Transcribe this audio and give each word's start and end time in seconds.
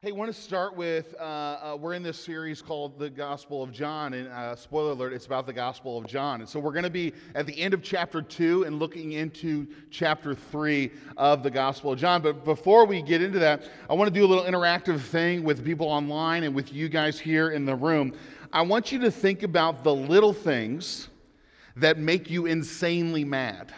Hey, 0.00 0.10
I 0.10 0.12
want 0.12 0.32
to 0.32 0.40
start 0.40 0.76
with 0.76 1.12
uh, 1.18 1.24
uh, 1.24 1.76
we're 1.80 1.94
in 1.94 2.04
this 2.04 2.16
series 2.16 2.62
called 2.62 3.00
the 3.00 3.10
Gospel 3.10 3.64
of 3.64 3.72
John, 3.72 4.14
and 4.14 4.28
uh, 4.28 4.54
spoiler 4.54 4.92
alert, 4.92 5.12
it's 5.12 5.26
about 5.26 5.44
the 5.44 5.52
Gospel 5.52 5.98
of 5.98 6.06
John. 6.06 6.38
And 6.38 6.48
so 6.48 6.60
we're 6.60 6.70
going 6.70 6.84
to 6.84 6.88
be 6.88 7.12
at 7.34 7.46
the 7.46 7.58
end 7.58 7.74
of 7.74 7.82
chapter 7.82 8.22
two 8.22 8.62
and 8.62 8.78
looking 8.78 9.14
into 9.14 9.66
chapter 9.90 10.36
three 10.36 10.92
of 11.16 11.42
the 11.42 11.50
Gospel 11.50 11.94
of 11.94 11.98
John. 11.98 12.22
But 12.22 12.44
before 12.44 12.86
we 12.86 13.02
get 13.02 13.22
into 13.22 13.40
that, 13.40 13.68
I 13.90 13.94
want 13.94 14.06
to 14.06 14.14
do 14.14 14.24
a 14.24 14.28
little 14.28 14.44
interactive 14.44 15.00
thing 15.00 15.42
with 15.42 15.64
people 15.64 15.88
online 15.88 16.44
and 16.44 16.54
with 16.54 16.72
you 16.72 16.88
guys 16.88 17.18
here 17.18 17.50
in 17.50 17.64
the 17.64 17.74
room. 17.74 18.16
I 18.52 18.62
want 18.62 18.92
you 18.92 19.00
to 19.00 19.10
think 19.10 19.42
about 19.42 19.82
the 19.82 19.92
little 19.92 20.32
things 20.32 21.08
that 21.74 21.98
make 21.98 22.30
you 22.30 22.46
insanely 22.46 23.24
mad 23.24 23.74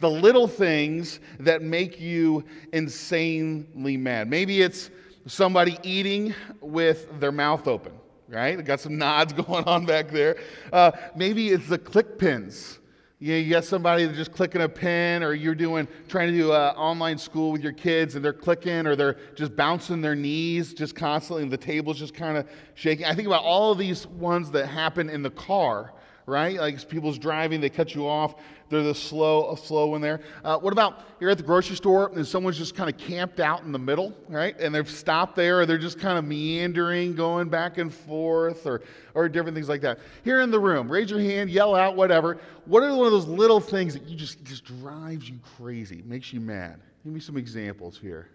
the 0.00 0.08
little 0.08 0.46
things 0.46 1.18
that 1.40 1.60
make 1.60 2.00
you 2.00 2.44
insanely 2.72 3.96
mad. 3.96 4.30
Maybe 4.30 4.62
it's 4.62 4.90
somebody 5.28 5.78
eating 5.82 6.34
with 6.60 7.20
their 7.20 7.32
mouth 7.32 7.68
open, 7.68 7.92
right? 8.28 8.62
Got 8.64 8.80
some 8.80 8.98
nods 8.98 9.32
going 9.32 9.64
on 9.64 9.86
back 9.86 10.10
there. 10.10 10.38
Uh, 10.72 10.92
maybe 11.14 11.50
it's 11.50 11.68
the 11.68 11.78
click 11.78 12.18
pins. 12.18 12.78
You, 13.20 13.34
you 13.34 13.50
got 13.50 13.64
somebody 13.64 14.04
that's 14.04 14.16
just 14.16 14.32
clicking 14.32 14.62
a 14.62 14.68
pin, 14.68 15.22
or 15.22 15.34
you're 15.34 15.54
doing 15.54 15.88
trying 16.08 16.28
to 16.32 16.36
do 16.36 16.52
uh, 16.52 16.72
online 16.76 17.18
school 17.18 17.52
with 17.52 17.62
your 17.62 17.72
kids, 17.72 18.14
and 18.14 18.24
they're 18.24 18.32
clicking, 18.32 18.86
or 18.86 18.96
they're 18.96 19.16
just 19.34 19.56
bouncing 19.56 20.00
their 20.00 20.14
knees 20.14 20.72
just 20.72 20.94
constantly, 20.94 21.42
and 21.42 21.52
the 21.52 21.56
table's 21.56 21.98
just 21.98 22.14
kind 22.14 22.38
of 22.38 22.48
shaking. 22.74 23.06
I 23.06 23.14
think 23.14 23.26
about 23.26 23.42
all 23.42 23.72
of 23.72 23.78
these 23.78 24.06
ones 24.06 24.50
that 24.52 24.66
happen 24.66 25.10
in 25.10 25.22
the 25.22 25.30
car 25.30 25.92
right? 26.28 26.56
Like 26.58 26.88
people's 26.88 27.18
driving, 27.18 27.60
they 27.60 27.70
cut 27.70 27.94
you 27.94 28.06
off. 28.06 28.36
They're 28.68 28.82
the 28.82 28.94
slow, 28.94 29.50
a 29.50 29.56
slow 29.56 29.86
one 29.86 30.02
there. 30.02 30.20
Uh, 30.44 30.58
what 30.58 30.74
about 30.74 31.00
you're 31.20 31.30
at 31.30 31.38
the 31.38 31.42
grocery 31.42 31.74
store 31.74 32.12
and 32.14 32.26
someone's 32.26 32.58
just 32.58 32.74
kind 32.74 32.90
of 32.90 32.98
camped 32.98 33.40
out 33.40 33.62
in 33.62 33.72
the 33.72 33.78
middle, 33.78 34.14
right? 34.28 34.58
And 34.60 34.74
they've 34.74 34.88
stopped 34.88 35.36
there, 35.36 35.60
or 35.60 35.66
they're 35.66 35.78
just 35.78 35.98
kind 35.98 36.18
of 36.18 36.26
meandering, 36.26 37.14
going 37.14 37.48
back 37.48 37.78
and 37.78 37.92
forth, 37.92 38.66
or 38.66 38.82
or 39.14 39.28
different 39.28 39.54
things 39.54 39.68
like 39.68 39.80
that. 39.80 39.98
Here 40.22 40.42
in 40.42 40.50
the 40.50 40.60
room, 40.60 40.90
raise 40.90 41.10
your 41.10 41.20
hand, 41.20 41.48
yell 41.48 41.74
out, 41.74 41.96
whatever. 41.96 42.38
What 42.66 42.82
are 42.82 42.94
one 42.94 43.06
of 43.06 43.12
those 43.12 43.26
little 43.26 43.58
things 43.58 43.94
that 43.94 44.02
you 44.04 44.16
just 44.16 44.44
just 44.44 44.64
drives 44.64 45.28
you 45.28 45.38
crazy, 45.56 46.02
makes 46.04 46.32
you 46.32 46.40
mad? 46.40 46.78
Give 47.04 47.12
me 47.12 47.20
some 47.20 47.38
examples 47.38 47.98
here. 47.98 48.28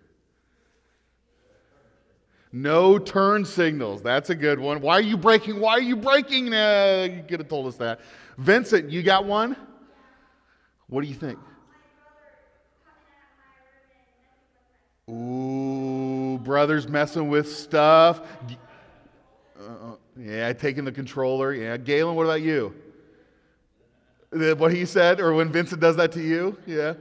No 2.55 2.99
turn 2.99 3.45
signals. 3.45 4.03
That's 4.03 4.29
a 4.29 4.35
good 4.35 4.59
one. 4.59 4.79
Why 4.79 4.93
are 4.93 5.01
you 5.01 5.17
braking? 5.17 5.59
Why 5.59 5.71
are 5.71 5.81
you 5.81 5.95
braking? 5.95 6.53
Uh, 6.53 7.09
you 7.11 7.23
could 7.27 7.39
have 7.39 7.49
told 7.49 7.65
us 7.65 7.77
that. 7.77 7.99
Vincent, 8.37 8.91
you 8.91 9.01
got 9.01 9.25
one? 9.25 9.57
What 10.87 11.01
do 11.01 11.07
you 11.07 11.15
think? 11.15 11.39
Ooh, 15.09 16.39
brothers 16.43 16.87
messing 16.87 17.27
with 17.27 17.51
stuff. 17.51 18.21
Uh, 19.59 19.95
yeah, 20.15 20.53
taking 20.53 20.85
the 20.85 20.91
controller. 20.91 21.55
Yeah, 21.55 21.77
Galen, 21.77 22.15
what 22.15 22.25
about 22.25 22.43
you? 22.43 22.75
What 24.29 24.71
he 24.71 24.85
said, 24.85 25.19
or 25.19 25.33
when 25.33 25.51
Vincent 25.51 25.81
does 25.81 25.95
that 25.95 26.11
to 26.11 26.21
you? 26.21 26.55
Yeah. 26.67 26.93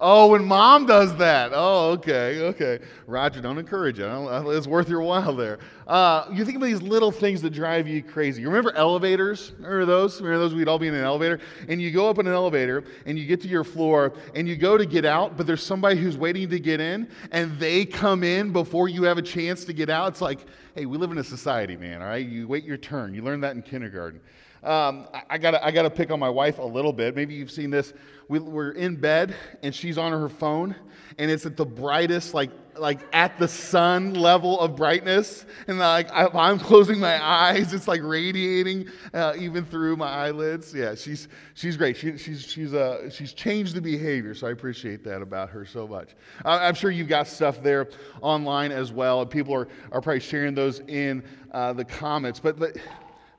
Oh, 0.00 0.32
when 0.32 0.44
mom 0.44 0.86
does 0.86 1.16
that. 1.16 1.52
Oh, 1.54 1.92
okay, 1.92 2.40
okay. 2.40 2.80
Roger, 3.06 3.40
don't 3.40 3.58
encourage 3.58 4.00
it. 4.00 4.06
It's 4.06 4.66
worth 4.66 4.88
your 4.88 5.02
while 5.02 5.34
there. 5.36 5.60
Uh, 5.86 6.26
you 6.32 6.44
think 6.44 6.56
about 6.56 6.66
these 6.66 6.82
little 6.82 7.12
things 7.12 7.40
that 7.42 7.50
drive 7.50 7.86
you 7.86 8.02
crazy. 8.02 8.42
You 8.42 8.48
remember 8.48 8.72
elevators? 8.72 9.52
Remember 9.56 9.84
those? 9.86 10.20
Remember 10.20 10.40
those? 10.40 10.54
We'd 10.54 10.66
all 10.66 10.80
be 10.80 10.88
in 10.88 10.94
an 10.94 11.04
elevator. 11.04 11.38
And 11.68 11.80
you 11.80 11.92
go 11.92 12.10
up 12.10 12.18
in 12.18 12.26
an 12.26 12.32
elevator 12.32 12.82
and 13.06 13.16
you 13.16 13.24
get 13.24 13.40
to 13.42 13.48
your 13.48 13.62
floor 13.62 14.14
and 14.34 14.48
you 14.48 14.56
go 14.56 14.76
to 14.76 14.84
get 14.84 15.04
out, 15.04 15.36
but 15.36 15.46
there's 15.46 15.62
somebody 15.62 15.96
who's 15.96 16.18
waiting 16.18 16.48
to 16.50 16.58
get 16.58 16.80
in 16.80 17.08
and 17.30 17.56
they 17.60 17.84
come 17.84 18.24
in 18.24 18.50
before 18.50 18.88
you 18.88 19.04
have 19.04 19.18
a 19.18 19.22
chance 19.22 19.64
to 19.66 19.72
get 19.72 19.90
out. 19.90 20.08
It's 20.08 20.20
like, 20.20 20.40
hey, 20.74 20.86
we 20.86 20.98
live 20.98 21.12
in 21.12 21.18
a 21.18 21.24
society, 21.24 21.76
man, 21.76 22.02
all 22.02 22.08
right? 22.08 22.26
You 22.26 22.48
wait 22.48 22.64
your 22.64 22.78
turn. 22.78 23.14
You 23.14 23.22
learn 23.22 23.40
that 23.42 23.54
in 23.54 23.62
kindergarten. 23.62 24.20
Um, 24.64 25.06
I, 25.12 25.22
I, 25.30 25.38
gotta, 25.38 25.64
I 25.64 25.70
gotta 25.70 25.90
pick 25.90 26.10
on 26.10 26.18
my 26.18 26.30
wife 26.30 26.58
a 26.58 26.64
little 26.64 26.92
bit. 26.92 27.14
Maybe 27.14 27.34
you've 27.34 27.50
seen 27.50 27.70
this. 27.70 27.92
We, 28.28 28.38
we're 28.38 28.70
in 28.70 28.96
bed 28.96 29.36
and 29.62 29.74
she's 29.74 29.98
on 29.98 30.12
her 30.12 30.30
phone, 30.30 30.74
and 31.18 31.30
it's 31.30 31.44
at 31.44 31.56
the 31.58 31.66
brightest, 31.66 32.32
like, 32.32 32.50
like 32.78 33.00
at 33.12 33.38
the 33.38 33.46
sun 33.46 34.14
level 34.14 34.58
of 34.58 34.74
brightness. 34.74 35.44
And 35.68 35.78
like 35.78 36.10
I, 36.10 36.50
am 36.50 36.58
closing 36.58 36.98
my 36.98 37.22
eyes, 37.22 37.74
it's 37.74 37.86
like 37.86 38.00
radiating 38.02 38.88
uh, 39.12 39.34
even 39.38 39.66
through 39.66 39.96
my 39.96 40.08
eyelids. 40.08 40.74
Yeah, 40.74 40.94
she's 40.94 41.28
she's 41.52 41.76
great. 41.76 41.96
She, 41.96 42.16
she's 42.16 42.42
she's 42.42 42.72
uh, 42.72 43.10
she's 43.10 43.32
changed 43.34 43.74
the 43.74 43.82
behavior, 43.82 44.34
so 44.34 44.46
I 44.46 44.50
appreciate 44.50 45.04
that 45.04 45.20
about 45.20 45.50
her 45.50 45.64
so 45.64 45.86
much. 45.86 46.10
I'm 46.44 46.74
sure 46.74 46.90
you've 46.90 47.08
got 47.08 47.28
stuff 47.28 47.62
there 47.62 47.88
online 48.22 48.72
as 48.72 48.92
well, 48.92 49.20
and 49.20 49.30
people 49.30 49.54
are 49.54 49.68
are 49.92 50.00
probably 50.00 50.20
sharing 50.20 50.54
those 50.54 50.80
in 50.88 51.22
uh, 51.52 51.74
the 51.74 51.84
comments. 51.84 52.40
But 52.40 52.58
but 52.58 52.76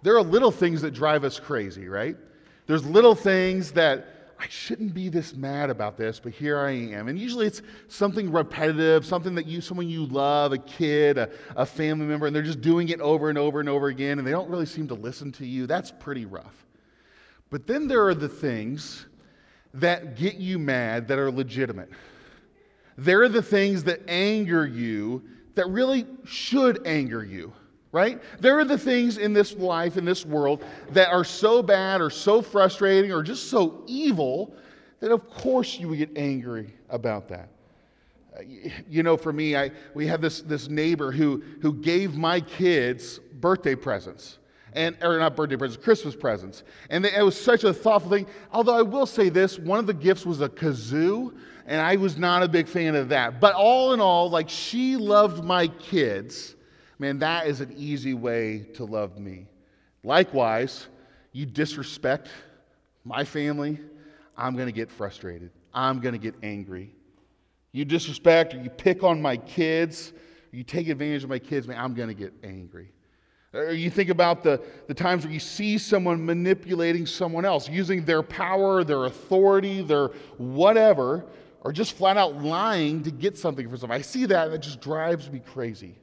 there 0.05 0.15
are 0.15 0.21
little 0.21 0.51
things 0.51 0.83
that 0.83 0.91
drive 0.91 1.23
us 1.23 1.39
crazy, 1.39 1.87
right? 1.87 2.15
There's 2.67 2.85
little 2.85 3.15
things 3.15 3.71
that 3.71 4.05
I 4.39 4.45
shouldn't 4.47 4.93
be 4.93 5.09
this 5.09 5.33
mad 5.33 5.71
about 5.71 5.97
this, 5.97 6.19
but 6.19 6.31
here 6.31 6.59
I 6.59 6.73
am. 6.73 7.07
And 7.07 7.17
usually 7.17 7.47
it's 7.47 7.63
something 7.87 8.31
repetitive, 8.31 9.03
something 9.03 9.33
that 9.33 9.47
you, 9.47 9.61
someone 9.61 9.89
you 9.89 10.05
love, 10.05 10.53
a 10.53 10.59
kid, 10.59 11.17
a, 11.17 11.31
a 11.55 11.65
family 11.65 12.05
member, 12.05 12.27
and 12.27 12.35
they're 12.35 12.43
just 12.43 12.61
doing 12.61 12.89
it 12.89 13.01
over 13.01 13.29
and 13.29 13.37
over 13.39 13.59
and 13.59 13.67
over 13.67 13.87
again, 13.87 14.19
and 14.19 14.27
they 14.27 14.31
don't 14.31 14.47
really 14.47 14.67
seem 14.67 14.87
to 14.89 14.93
listen 14.93 15.31
to 15.31 15.45
you. 15.47 15.65
That's 15.65 15.91
pretty 15.91 16.27
rough. 16.27 16.67
But 17.49 17.65
then 17.65 17.87
there 17.87 18.05
are 18.05 18.13
the 18.13 18.29
things 18.29 19.07
that 19.73 20.17
get 20.17 20.35
you 20.35 20.59
mad 20.59 21.07
that 21.07 21.17
are 21.17 21.31
legitimate. 21.31 21.89
There 22.95 23.23
are 23.23 23.29
the 23.29 23.41
things 23.41 23.83
that 23.85 24.01
anger 24.07 24.67
you 24.67 25.23
that 25.55 25.67
really 25.67 26.05
should 26.25 26.85
anger 26.85 27.23
you 27.23 27.53
right? 27.95 28.21
There 28.41 28.59
are 28.59 28.65
the 28.65 28.77
things 28.77 29.17
in 29.17 29.31
this 29.31 29.55
life, 29.55 29.95
in 29.95 30.03
this 30.03 30.25
world, 30.25 30.65
that 30.91 31.13
are 31.13 31.23
so 31.23 31.63
bad 31.63 32.01
or 32.01 32.09
so 32.09 32.41
frustrating 32.41 33.13
or 33.13 33.23
just 33.23 33.49
so 33.49 33.85
evil 33.87 34.53
that, 34.99 35.11
of 35.11 35.29
course, 35.29 35.79
you 35.79 35.87
would 35.87 35.99
get 35.99 36.09
angry 36.17 36.73
about 36.89 37.29
that. 37.29 37.47
Uh, 38.37 38.41
you 38.89 39.01
know, 39.01 39.15
for 39.15 39.31
me, 39.31 39.55
I, 39.55 39.71
we 39.93 40.07
have 40.07 40.19
this, 40.19 40.41
this 40.41 40.67
neighbor 40.67 41.09
who, 41.09 41.41
who 41.61 41.71
gave 41.71 42.17
my 42.17 42.41
kids 42.41 43.21
birthday 43.39 43.75
presents. 43.75 44.39
And, 44.73 44.97
or 45.01 45.17
not 45.17 45.37
birthday 45.37 45.55
presents, 45.55 45.81
Christmas 45.81 46.17
presents. 46.17 46.63
And 46.89 47.05
they, 47.05 47.15
it 47.15 47.23
was 47.23 47.39
such 47.39 47.63
a 47.63 47.73
thoughtful 47.73 48.11
thing. 48.11 48.27
Although 48.51 48.75
I 48.75 48.81
will 48.81 49.05
say 49.05 49.29
this 49.29 49.57
one 49.57 49.79
of 49.79 49.87
the 49.87 49.93
gifts 49.93 50.25
was 50.25 50.41
a 50.41 50.49
kazoo, 50.49 51.33
and 51.65 51.79
I 51.79 51.95
was 51.95 52.17
not 52.17 52.43
a 52.43 52.49
big 52.49 52.67
fan 52.67 52.93
of 52.93 53.07
that. 53.07 53.39
But 53.39 53.55
all 53.55 53.93
in 53.93 54.01
all, 54.01 54.29
like 54.29 54.49
she 54.49 54.97
loved 54.97 55.45
my 55.45 55.69
kids 55.69 56.55
Man, 56.97 57.19
that 57.19 57.47
is 57.47 57.61
an 57.61 57.73
easy 57.77 58.13
way 58.13 58.67
to 58.75 58.85
love 58.85 59.19
me. 59.19 59.47
Likewise, 60.03 60.87
you 61.31 61.45
disrespect 61.45 62.29
my 63.03 63.23
family, 63.23 63.79
I'm 64.37 64.55
going 64.55 64.67
to 64.67 64.71
get 64.71 64.89
frustrated. 64.89 65.51
I'm 65.73 65.99
going 65.99 66.13
to 66.13 66.19
get 66.19 66.35
angry. 66.43 66.93
You 67.71 67.85
disrespect 67.85 68.53
or 68.53 68.61
you 68.61 68.69
pick 68.69 69.03
on 69.03 69.21
my 69.21 69.37
kids, 69.37 70.13
you 70.51 70.63
take 70.63 70.87
advantage 70.87 71.23
of 71.23 71.29
my 71.29 71.39
kids, 71.39 71.67
man, 71.67 71.77
I'm 71.77 71.93
going 71.93 72.07
to 72.07 72.13
get 72.13 72.33
angry. 72.43 72.91
Or 73.53 73.71
you 73.71 73.89
think 73.89 74.09
about 74.09 74.43
the, 74.43 74.61
the 74.87 74.93
times 74.93 75.23
where 75.23 75.33
you 75.33 75.39
see 75.39 75.77
someone 75.77 76.25
manipulating 76.25 77.05
someone 77.05 77.45
else, 77.45 77.69
using 77.69 78.03
their 78.03 78.23
power, 78.23 78.83
their 78.83 79.05
authority, 79.05 79.81
their 79.81 80.07
whatever, 80.37 81.25
or 81.61 81.71
just 81.71 81.93
flat 81.93 82.17
out 82.17 82.41
lying 82.41 83.03
to 83.03 83.11
get 83.11 83.37
something 83.37 83.69
for 83.69 83.77
someone. 83.77 83.97
I 83.97 84.01
see 84.01 84.25
that 84.25 84.47
and 84.47 84.55
it 84.55 84.61
just 84.61 84.81
drives 84.81 85.29
me 85.29 85.39
crazy. 85.39 85.95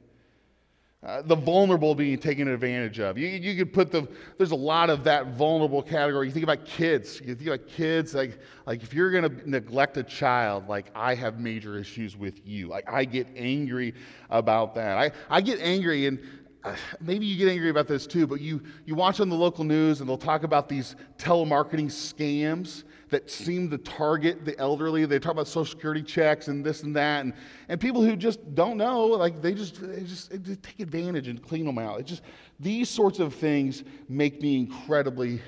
Uh, 1.05 1.21
the 1.21 1.35
vulnerable 1.35 1.93
being 1.93 2.17
taken 2.17 2.47
advantage 2.47 2.97
of. 2.97 3.17
You, 3.17 3.27
you 3.27 3.57
could 3.57 3.73
put 3.73 3.91
the, 3.91 4.07
there's 4.37 4.51
a 4.51 4.55
lot 4.55 4.89
of 4.89 5.03
that 5.03 5.33
vulnerable 5.35 5.81
category. 5.81 6.27
You 6.27 6.31
think 6.31 6.43
about 6.45 6.63
kids. 6.63 7.19
You 7.19 7.35
think 7.35 7.49
about 7.49 7.67
kids, 7.67 8.15
like, 8.15 8.39
like 8.65 8.83
if 8.83 8.93
you're 8.93 9.11
going 9.11 9.29
to 9.29 9.49
neglect 9.49 9.97
a 9.97 10.03
child, 10.03 10.69
like 10.69 10.85
I 10.95 11.13
have 11.15 11.41
major 11.41 11.77
issues 11.77 12.15
with 12.15 12.47
you. 12.47 12.67
Like 12.69 12.89
I 12.89 13.03
get 13.03 13.27
angry 13.35 13.95
about 14.29 14.75
that. 14.75 14.97
I, 14.97 15.11
I 15.29 15.41
get 15.41 15.59
angry, 15.59 16.05
and 16.07 16.19
uh, 16.63 16.73
maybe 17.01 17.25
you 17.25 17.37
get 17.37 17.49
angry 17.49 17.69
about 17.69 17.89
this 17.89 18.07
too, 18.07 18.25
but 18.25 18.39
you, 18.39 18.61
you 18.85 18.95
watch 18.95 19.19
on 19.19 19.27
the 19.27 19.35
local 19.35 19.65
news 19.65 19.99
and 19.99 20.07
they'll 20.07 20.17
talk 20.17 20.43
about 20.43 20.69
these 20.69 20.95
telemarketing 21.17 21.87
scams 21.87 22.85
that 23.09 23.29
seem 23.29 23.69
to 23.69 23.77
target 23.77 24.45
the 24.45 24.57
elderly. 24.59 25.05
They 25.05 25.19
talk 25.19 25.33
about 25.33 25.47
social 25.47 25.65
security 25.65 26.01
checks 26.01 26.47
and 26.47 26.65
this 26.65 26.83
and 26.83 26.95
that, 26.95 27.21
and, 27.21 27.33
and 27.69 27.79
people 27.79 28.01
who 28.03 28.15
just 28.15 28.55
don't 28.55 28.77
know, 28.77 29.05
like 29.05 29.41
they 29.41 29.53
just, 29.53 29.81
they 29.81 30.03
just, 30.03 30.31
they 30.43 30.55
take 30.55 30.79
advantage 30.79 31.27
and 31.27 31.41
clean 31.41 31.65
them 31.65 31.77
out. 31.77 32.03
Just 32.05 32.23
these 32.59 32.89
sorts 32.89 33.19
of 33.19 33.33
things 33.33 33.83
make 34.09 34.41
me 34.41 34.57
incredibly 34.57 35.41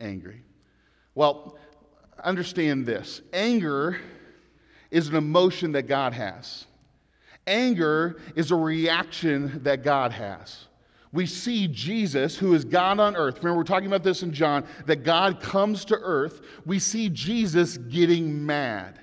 angry. 0.00 0.42
Well, 1.14 1.58
understand 2.24 2.86
this: 2.86 3.22
anger 3.32 3.98
is 4.90 5.08
an 5.08 5.16
emotion 5.16 5.72
that 5.72 5.86
God 5.86 6.12
has. 6.12 6.66
Anger 7.46 8.20
is 8.36 8.50
a 8.50 8.56
reaction 8.56 9.62
that 9.64 9.82
God 9.82 10.12
has 10.12 10.66
we 11.12 11.26
see 11.26 11.68
Jesus, 11.68 12.36
who 12.36 12.54
is 12.54 12.64
God 12.64 12.98
on 12.98 13.16
earth. 13.16 13.38
Remember, 13.38 13.58
we're 13.58 13.64
talking 13.64 13.86
about 13.86 14.02
this 14.02 14.22
in 14.22 14.32
John, 14.32 14.64
that 14.86 15.04
God 15.04 15.40
comes 15.40 15.84
to 15.86 15.98
earth. 15.98 16.40
We 16.64 16.78
see 16.78 17.10
Jesus 17.10 17.76
getting 17.76 18.44
mad 18.44 18.98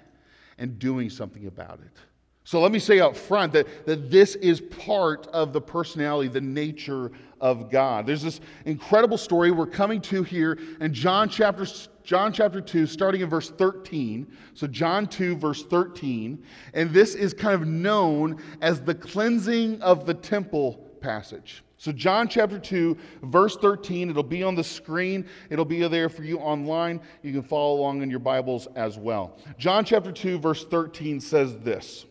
and 0.58 0.80
doing 0.80 1.10
something 1.10 1.46
about 1.46 1.80
it. 1.86 2.02
So 2.44 2.60
let 2.60 2.72
me 2.72 2.80
say 2.80 3.00
up 3.00 3.16
front 3.16 3.54
that, 3.54 3.86
that 3.86 4.10
this 4.10 4.34
is 4.34 4.60
part 4.60 5.28
of 5.28 5.54
the 5.54 5.62
personality, 5.62 6.30
the 6.30 6.42
nature 6.42 7.12
of 7.40 7.70
God. 7.70 8.08
There's 8.08 8.24
this 8.24 8.42
incredible 8.66 9.20
story 9.20 9.52
we're 9.52 9.68
coming 9.68 10.02
to 10.02 10.24
here 10.24 10.58
in 10.82 10.92
John 10.92 11.30
chapter, 11.30 11.68
John 12.04 12.34
chapter 12.34 12.60
2, 12.60 12.88
starting 12.88 13.22
in 13.22 13.30
verse 13.30 13.52
13. 13.52 14.26
So, 14.56 14.66
John 14.66 15.06
2, 15.06 15.38
verse 15.38 15.64
13. 15.64 16.44
And 16.74 16.90
this 16.90 17.14
is 17.14 17.36
kind 17.36 17.54
of 17.54 17.68
known 17.68 18.42
as 18.62 18.82
the 18.82 18.96
cleansing 18.96 19.80
of 19.84 20.08
the 20.08 20.16
temple 20.16 20.90
passage. 21.02 21.64
So, 21.80 21.94
John 21.94 22.28
chapter 22.28 22.60
2, 22.60 22.98
verse 23.24 23.56
13, 23.56 24.10
it'll 24.10 24.22
be 24.22 24.44
on 24.44 24.54
the 24.54 24.64
screen. 24.66 25.26
It'll 25.50 25.64
be 25.64 25.88
there 25.88 26.10
for 26.10 26.26
you 26.26 26.38
online. 26.38 27.00
You 27.24 27.32
can 27.32 27.42
follow 27.42 27.80
along 27.80 28.02
in 28.02 28.10
your 28.10 28.20
Bibles 28.20 28.68
as 28.76 28.98
well. 28.98 29.38
John 29.58 29.86
chapter 29.86 30.12
2, 30.12 30.40
verse 30.40 30.66
13 30.66 31.22
says 31.22 31.58
this 31.60 32.06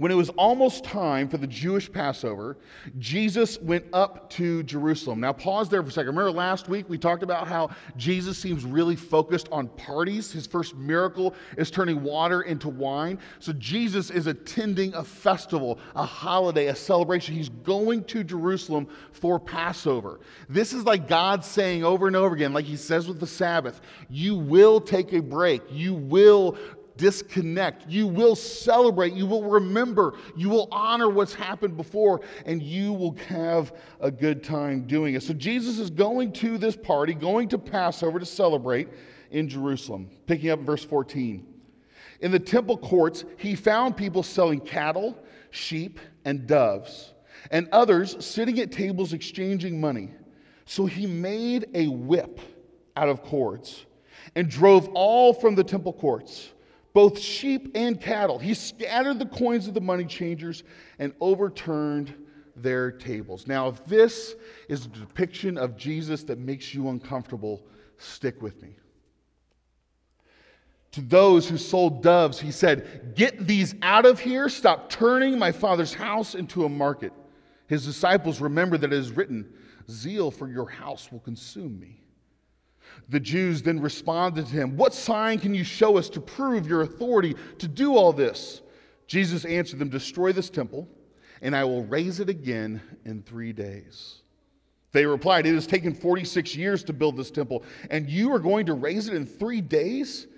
when 0.00 0.10
it 0.10 0.14
was 0.14 0.30
almost 0.30 0.82
time 0.82 1.28
for 1.28 1.36
the 1.36 1.46
Jewish 1.46 1.92
Passover, 1.92 2.56
Jesus 2.98 3.60
went 3.60 3.84
up 3.92 4.30
to 4.30 4.62
Jerusalem. 4.62 5.20
Now, 5.20 5.34
pause 5.34 5.68
there 5.68 5.82
for 5.82 5.90
a 5.90 5.92
second. 5.92 6.16
Remember 6.16 6.30
last 6.30 6.70
week 6.70 6.88
we 6.88 6.96
talked 6.96 7.22
about 7.22 7.46
how 7.46 7.68
Jesus 7.98 8.38
seems 8.38 8.64
really 8.64 8.96
focused 8.96 9.50
on 9.52 9.68
parties? 9.68 10.32
His 10.32 10.46
first 10.46 10.74
miracle 10.74 11.34
is 11.58 11.70
turning 11.70 12.02
water 12.02 12.40
into 12.40 12.70
wine. 12.70 13.18
So, 13.40 13.52
Jesus 13.52 14.08
is 14.08 14.26
attending 14.26 14.94
a 14.94 15.04
festival, 15.04 15.78
a 15.94 16.06
holiday, 16.06 16.68
a 16.68 16.74
celebration. 16.74 17.34
He's 17.34 17.50
going 17.50 18.04
to 18.04 18.24
Jerusalem 18.24 18.88
for 19.12 19.38
Passover. 19.38 20.20
This 20.48 20.72
is 20.72 20.84
like 20.84 21.08
God 21.08 21.44
saying 21.44 21.84
over 21.84 22.06
and 22.06 22.16
over 22.16 22.34
again, 22.34 22.54
like 22.54 22.64
he 22.64 22.76
says 22.76 23.06
with 23.06 23.20
the 23.20 23.26
Sabbath, 23.26 23.82
you 24.08 24.34
will 24.34 24.80
take 24.80 25.12
a 25.12 25.20
break. 25.20 25.60
You 25.70 25.92
will 25.92 26.56
disconnect. 27.00 27.88
You 27.88 28.06
will 28.06 28.36
celebrate. 28.36 29.14
You 29.14 29.26
will 29.26 29.42
remember. 29.42 30.14
You 30.36 30.50
will 30.50 30.68
honor 30.70 31.08
what's 31.08 31.34
happened 31.34 31.76
before, 31.76 32.20
and 32.44 32.62
you 32.62 32.92
will 32.92 33.16
have 33.28 33.72
a 34.00 34.10
good 34.10 34.44
time 34.44 34.86
doing 34.86 35.14
it. 35.14 35.22
So, 35.22 35.32
Jesus 35.32 35.78
is 35.78 35.88
going 35.88 36.32
to 36.34 36.58
this 36.58 36.76
party, 36.76 37.14
going 37.14 37.48
to 37.48 37.58
Passover 37.58 38.20
to 38.20 38.26
celebrate 38.26 38.88
in 39.30 39.48
Jerusalem. 39.48 40.10
Picking 40.26 40.50
up 40.50 40.60
verse 40.60 40.84
14. 40.84 41.46
In 42.20 42.30
the 42.30 42.38
temple 42.38 42.76
courts, 42.76 43.24
he 43.38 43.54
found 43.54 43.96
people 43.96 44.22
selling 44.22 44.60
cattle, 44.60 45.16
sheep, 45.50 45.98
and 46.26 46.46
doves, 46.46 47.14
and 47.50 47.66
others 47.72 48.22
sitting 48.24 48.60
at 48.60 48.70
tables 48.70 49.14
exchanging 49.14 49.80
money. 49.80 50.10
So 50.66 50.84
he 50.84 51.06
made 51.06 51.66
a 51.72 51.88
whip 51.88 52.40
out 52.94 53.08
of 53.08 53.22
cords 53.22 53.86
and 54.36 54.50
drove 54.50 54.88
all 54.92 55.32
from 55.32 55.54
the 55.54 55.64
temple 55.64 55.94
courts 55.94 56.50
both 56.92 57.18
sheep 57.18 57.70
and 57.74 58.00
cattle. 58.00 58.38
He 58.38 58.54
scattered 58.54 59.18
the 59.18 59.26
coins 59.26 59.68
of 59.68 59.74
the 59.74 59.80
money 59.80 60.04
changers 60.04 60.64
and 60.98 61.12
overturned 61.20 62.14
their 62.56 62.90
tables. 62.90 63.46
Now, 63.46 63.68
if 63.68 63.84
this 63.84 64.34
is 64.68 64.86
a 64.86 64.88
depiction 64.88 65.56
of 65.56 65.76
Jesus 65.76 66.24
that 66.24 66.38
makes 66.38 66.74
you 66.74 66.88
uncomfortable, 66.88 67.64
stick 67.98 68.42
with 68.42 68.60
me. 68.62 68.76
To 70.92 71.00
those 71.00 71.48
who 71.48 71.56
sold 71.56 72.02
doves, 72.02 72.40
he 72.40 72.50
said, 72.50 73.14
Get 73.14 73.46
these 73.46 73.76
out 73.80 74.06
of 74.06 74.18
here. 74.18 74.48
Stop 74.48 74.90
turning 74.90 75.38
my 75.38 75.52
father's 75.52 75.94
house 75.94 76.34
into 76.34 76.64
a 76.64 76.68
market. 76.68 77.12
His 77.68 77.84
disciples 77.84 78.40
remembered 78.40 78.80
that 78.80 78.92
it 78.92 78.98
is 78.98 79.12
written, 79.12 79.52
Zeal 79.88 80.32
for 80.32 80.48
your 80.48 80.68
house 80.68 81.12
will 81.12 81.20
consume 81.20 81.78
me. 81.78 81.99
The 83.08 83.20
Jews 83.20 83.62
then 83.62 83.80
responded 83.80 84.46
to 84.46 84.52
him, 84.52 84.76
What 84.76 84.94
sign 84.94 85.38
can 85.38 85.54
you 85.54 85.64
show 85.64 85.98
us 85.98 86.08
to 86.10 86.20
prove 86.20 86.66
your 86.66 86.82
authority 86.82 87.34
to 87.58 87.68
do 87.68 87.96
all 87.96 88.12
this? 88.12 88.62
Jesus 89.06 89.44
answered 89.44 89.80
them, 89.80 89.88
Destroy 89.88 90.32
this 90.32 90.50
temple, 90.50 90.88
and 91.42 91.56
I 91.56 91.64
will 91.64 91.84
raise 91.84 92.20
it 92.20 92.28
again 92.28 92.80
in 93.04 93.22
three 93.22 93.52
days. 93.52 94.22
They 94.92 95.06
replied, 95.06 95.46
It 95.46 95.54
has 95.54 95.66
taken 95.66 95.94
46 95.94 96.54
years 96.54 96.84
to 96.84 96.92
build 96.92 97.16
this 97.16 97.30
temple, 97.30 97.64
and 97.90 98.08
you 98.08 98.32
are 98.32 98.38
going 98.38 98.66
to 98.66 98.74
raise 98.74 99.08
it 99.08 99.14
in 99.14 99.26
three 99.26 99.60
days? 99.60 100.28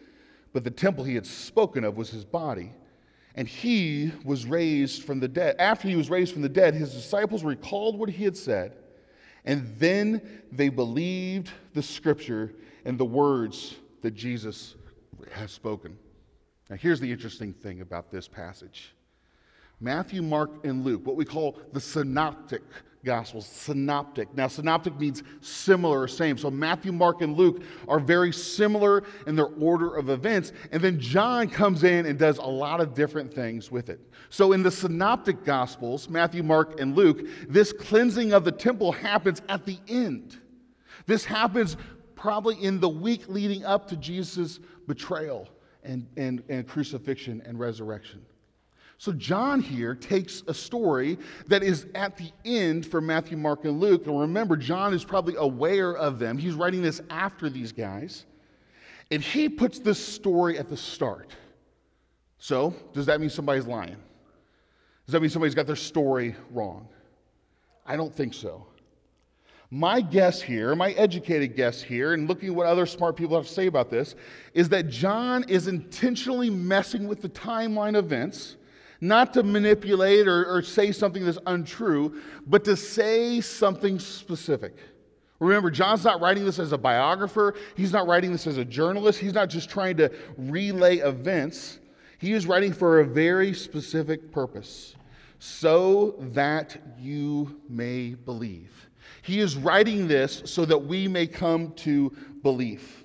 But 0.53 0.65
the 0.65 0.71
temple 0.71 1.05
he 1.05 1.15
had 1.15 1.27
spoken 1.27 1.85
of 1.85 1.97
was 1.97 2.11
his 2.11 2.25
body. 2.25 2.73
And 3.35 3.49
he 3.49 4.13
was 4.25 4.45
raised 4.45 5.05
from 5.05 5.19
the 5.19 5.29
dead. 5.29 5.57
After 5.59 5.89
he 5.89 5.97
was 5.97 6.11
raised 6.11 6.35
from 6.35 6.43
the 6.43 6.51
dead, 6.51 6.75
his 6.75 6.93
disciples 6.93 7.43
recalled 7.43 7.99
what 7.99 8.11
he 8.11 8.25
had 8.25 8.37
said 8.37 8.75
and 9.45 9.75
then 9.79 10.43
they 10.51 10.69
believed 10.69 11.51
the 11.75 11.83
scripture 11.83 12.53
and 12.85 12.99
the 12.99 13.05
words 13.05 13.77
that 14.03 14.13
Jesus 14.13 14.77
has 15.33 15.51
spoken. 15.53 15.97
Now, 16.71 16.77
here's 16.77 17.01
the 17.01 17.11
interesting 17.11 17.53
thing 17.53 17.81
about 17.81 18.11
this 18.11 18.29
passage 18.29 18.95
Matthew, 19.81 20.23
Mark, 20.23 20.65
and 20.65 20.85
Luke, 20.85 21.05
what 21.05 21.17
we 21.17 21.25
call 21.25 21.59
the 21.73 21.81
synoptic 21.81 22.63
Gospels, 23.05 23.47
synoptic. 23.47 24.33
Now, 24.33 24.47
synoptic 24.47 24.99
means 24.99 25.25
similar 25.41 26.03
or 26.03 26.09
same. 26.09 26.39
So, 26.39 26.53
Matthew, 26.53 26.93
Mark, 26.93 27.21
and 27.21 27.37
Luke 27.37 27.63
are 27.89 27.99
very 27.99 28.33
similar 28.33 29.03
in 29.27 29.35
their 29.35 29.49
order 29.59 29.97
of 29.97 30.09
events. 30.09 30.53
And 30.71 30.81
then 30.81 31.01
John 31.01 31.49
comes 31.49 31.83
in 31.83 32.07
and 32.07 32.17
does 32.17 32.39
a 32.39 32.47
lot 32.47 32.81
of 32.81 32.95
different 32.95 33.35
things 33.35 33.73
with 33.73 33.89
it. 33.89 34.01
So, 34.31 34.53
in 34.53 34.63
the 34.63 34.71
synoptic 34.71 35.45
Gospels, 35.45 36.09
Matthew, 36.09 36.45
Mark, 36.45 36.79
and 36.81 36.95
Luke, 36.95 37.27
this 37.49 37.73
cleansing 37.73 38.33
of 38.33 38.45
the 38.45 38.53
temple 38.53 38.93
happens 38.93 39.43
at 39.49 39.67
the 39.67 39.79
end. 39.89 40.39
This 41.07 41.25
happens 41.25 41.77
probably 42.15 42.63
in 42.63 42.79
the 42.79 42.89
week 42.89 43.29
leading 43.29 43.65
up 43.65 43.89
to 43.89 43.97
Jesus' 43.97 44.61
betrayal 44.87 45.49
and, 45.83 46.07
and, 46.17 46.45
and 46.49 46.69
crucifixion 46.69 47.43
and 47.45 47.59
resurrection. 47.59 48.25
So, 49.03 49.11
John 49.11 49.61
here 49.61 49.97
takes 49.97 50.45
a 50.47 50.55
story 50.55 51.19
that 51.49 51.65
is 51.65 51.89
at 51.93 52.17
the 52.17 52.31
end 52.45 52.87
for 52.87 53.01
Matthew, 53.01 53.37
Mark, 53.37 53.65
and 53.65 53.81
Luke. 53.81 54.07
And 54.07 54.21
remember, 54.21 54.57
John 54.57 54.95
is 54.95 55.03
probably 55.03 55.35
aware 55.35 55.97
of 55.97 56.21
them. 56.21 56.39
He's 56.39 56.55
writing 56.55 56.83
this 56.83 57.01
after 57.11 57.51
these 57.51 57.73
guys. 57.73 58.27
And 59.11 59.21
he 59.21 59.49
puts 59.49 59.81
this 59.81 59.99
story 59.99 60.57
at 60.57 60.69
the 60.69 60.77
start. 60.77 61.33
So, 62.39 62.77
does 62.93 63.07
that 63.07 63.21
mean 63.21 63.29
somebody's 63.29 63.67
lying? 63.67 63.97
Does 65.07 65.15
that 65.15 65.21
mean 65.21 65.31
somebody's 65.31 65.57
got 65.57 65.67
their 65.67 65.75
story 65.75 66.37
wrong? 66.53 66.87
I 67.85 67.97
don't 67.97 68.15
think 68.15 68.35
so. 68.35 68.65
My 69.69 70.01
guess 70.01 70.41
here, 70.41 70.77
my 70.77 70.93
educated 70.93 71.57
guess 71.57 71.83
here, 71.83 72.13
and 72.13 72.29
looking 72.29 72.51
at 72.51 72.55
what 72.55 72.69
other 72.69 72.87
smart 72.87 73.17
people 73.17 73.37
have 73.37 73.49
to 73.49 73.53
say 73.53 73.67
about 73.67 73.91
this, 73.91 74.15
is 74.55 74.69
that 74.69 74.91
John 74.91 75.45
is 75.49 75.67
intentionally 75.67 76.51
messing 76.51 77.09
with 77.09 77.21
the 77.21 77.31
timeline 77.31 77.97
events 77.97 78.59
not 79.03 79.35
to 79.35 79.43
manipulate 79.43 80.29
or, 80.29 80.47
or 80.47 80.63
say 80.63 80.93
something 80.93 81.25
that's 81.25 81.39
untrue, 81.47 82.23
but 82.47 82.65
to 82.65 82.77
say 82.77 83.41
something 83.41 83.99
specific. 83.99 84.77
Remember, 85.41 85.73
John's 85.73 86.05
not 86.05 86.21
writing 86.21 86.45
this 86.45 86.61
as 86.61 86.71
a 86.71 86.79
biographer. 86.79 87.55
He's 87.77 87.93
not 87.93 88.07
writing 88.07 88.31
this 88.31 88.47
as 88.47 88.59
a 88.59 88.65
journalist. 88.65 89.19
He's 89.19 89.35
not 89.35 89.51
just 89.51 89.69
trying 89.69 89.97
to 89.97 90.09
relay 90.39 90.99
events. 90.99 91.81
He 92.19 92.33
is 92.33 92.47
writing 92.47 92.73
for 92.73 93.01
a 93.01 93.05
very 93.05 93.53
specific 93.53 94.31
purpose 94.31 94.95
so 95.41 96.15
that 96.33 96.77
you 96.97 97.61
may 97.69 98.15
believe. 98.15 98.89
He 99.23 99.41
is 99.41 99.57
writing 99.57 100.07
this 100.07 100.43
so 100.45 100.65
that 100.65 100.79
we 100.79 101.09
may 101.09 101.27
come 101.27 101.73
to 101.73 102.17
belief. 102.43 103.05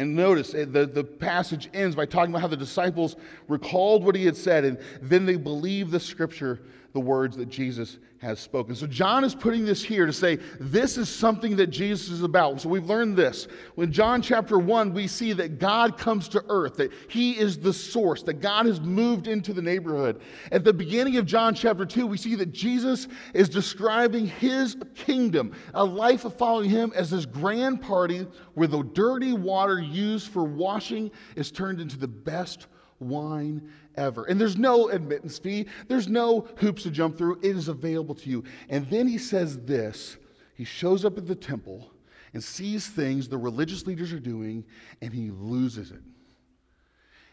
And 0.00 0.16
notice 0.16 0.54
eh, 0.54 0.64
the, 0.66 0.86
the 0.86 1.04
passage 1.04 1.68
ends 1.74 1.94
by 1.94 2.06
talking 2.06 2.32
about 2.32 2.40
how 2.40 2.48
the 2.48 2.56
disciples 2.56 3.16
recalled 3.48 4.02
what 4.02 4.14
he 4.14 4.24
had 4.24 4.34
said, 4.34 4.64
and 4.64 4.78
then 5.02 5.26
they 5.26 5.36
believed 5.36 5.90
the 5.90 6.00
scripture, 6.00 6.58
the 6.92 7.00
words 7.00 7.36
that 7.36 7.48
Jesus 7.48 7.98
has 8.18 8.38
spoken. 8.38 8.74
So 8.74 8.86
John 8.86 9.24
is 9.24 9.34
putting 9.34 9.64
this 9.64 9.82
here 9.82 10.04
to 10.04 10.12
say 10.12 10.36
this 10.58 10.98
is 10.98 11.08
something 11.08 11.56
that 11.56 11.68
Jesus 11.68 12.10
is 12.10 12.22
about. 12.22 12.60
So 12.60 12.68
we've 12.68 12.84
learned 12.84 13.16
this. 13.16 13.48
When 13.76 13.90
John 13.90 14.20
chapter 14.20 14.58
1, 14.58 14.92
we 14.92 15.06
see 15.06 15.32
that 15.32 15.58
God 15.58 15.96
comes 15.96 16.28
to 16.30 16.44
earth, 16.48 16.76
that 16.76 16.92
he 17.08 17.38
is 17.38 17.58
the 17.58 17.72
source, 17.72 18.22
that 18.24 18.40
God 18.40 18.66
has 18.66 18.80
moved 18.80 19.26
into 19.26 19.54
the 19.54 19.62
neighborhood. 19.62 20.20
At 20.52 20.64
the 20.64 20.72
beginning 20.72 21.16
of 21.16 21.24
John 21.24 21.54
chapter 21.54 21.86
2, 21.86 22.06
we 22.06 22.18
see 22.18 22.34
that 22.34 22.52
Jesus 22.52 23.08
is 23.32 23.48
describing 23.48 24.26
his 24.26 24.76
kingdom, 24.94 25.54
a 25.72 25.84
life 25.84 26.26
of 26.26 26.36
following 26.36 26.68
him 26.68 26.92
as 26.94 27.10
this 27.10 27.24
grand 27.24 27.80
party 27.80 28.26
where 28.54 28.68
the 28.68 28.82
dirty 28.82 29.32
water 29.32 29.80
used 29.80 30.28
for 30.28 30.44
washing 30.44 31.10
is 31.36 31.50
turned 31.50 31.80
into 31.80 31.96
the 31.96 32.08
best 32.08 32.66
wine 32.98 33.70
ever. 33.96 34.24
And 34.24 34.40
there's 34.40 34.56
no 34.56 34.88
admittance 34.88 35.38
fee, 35.38 35.66
there's 35.88 36.08
no 36.08 36.48
hoops 36.56 36.82
to 36.84 36.90
jump 36.90 37.16
through. 37.16 37.38
It 37.42 37.56
is 37.56 37.68
available 37.68 38.14
to 38.16 38.30
you. 38.30 38.44
And 38.68 38.88
then 38.90 39.06
he 39.06 39.18
says 39.18 39.58
this 39.58 40.16
he 40.54 40.64
shows 40.64 41.04
up 41.04 41.16
at 41.16 41.26
the 41.26 41.34
temple 41.34 41.90
and 42.32 42.42
sees 42.42 42.86
things 42.86 43.28
the 43.28 43.38
religious 43.38 43.86
leaders 43.86 44.12
are 44.12 44.20
doing, 44.20 44.64
and 45.00 45.12
he 45.12 45.30
loses 45.30 45.90
it. 45.90 46.02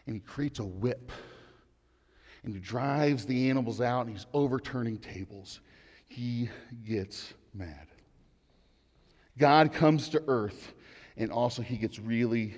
And 0.06 0.16
he 0.16 0.20
creates 0.20 0.58
a 0.58 0.64
whip. 0.64 1.12
And 2.42 2.54
he 2.54 2.60
drives 2.60 3.26
the 3.26 3.50
animals 3.50 3.80
out, 3.80 4.06
and 4.06 4.10
he's 4.10 4.26
overturning 4.32 4.98
tables. 4.98 5.60
He 6.06 6.48
gets 6.86 7.34
mad. 7.52 7.86
God 9.36 9.72
comes 9.72 10.08
to 10.10 10.22
earth, 10.26 10.74
and 11.16 11.30
also 11.30 11.62
he 11.62 11.76
gets 11.76 11.98
really, 11.98 12.54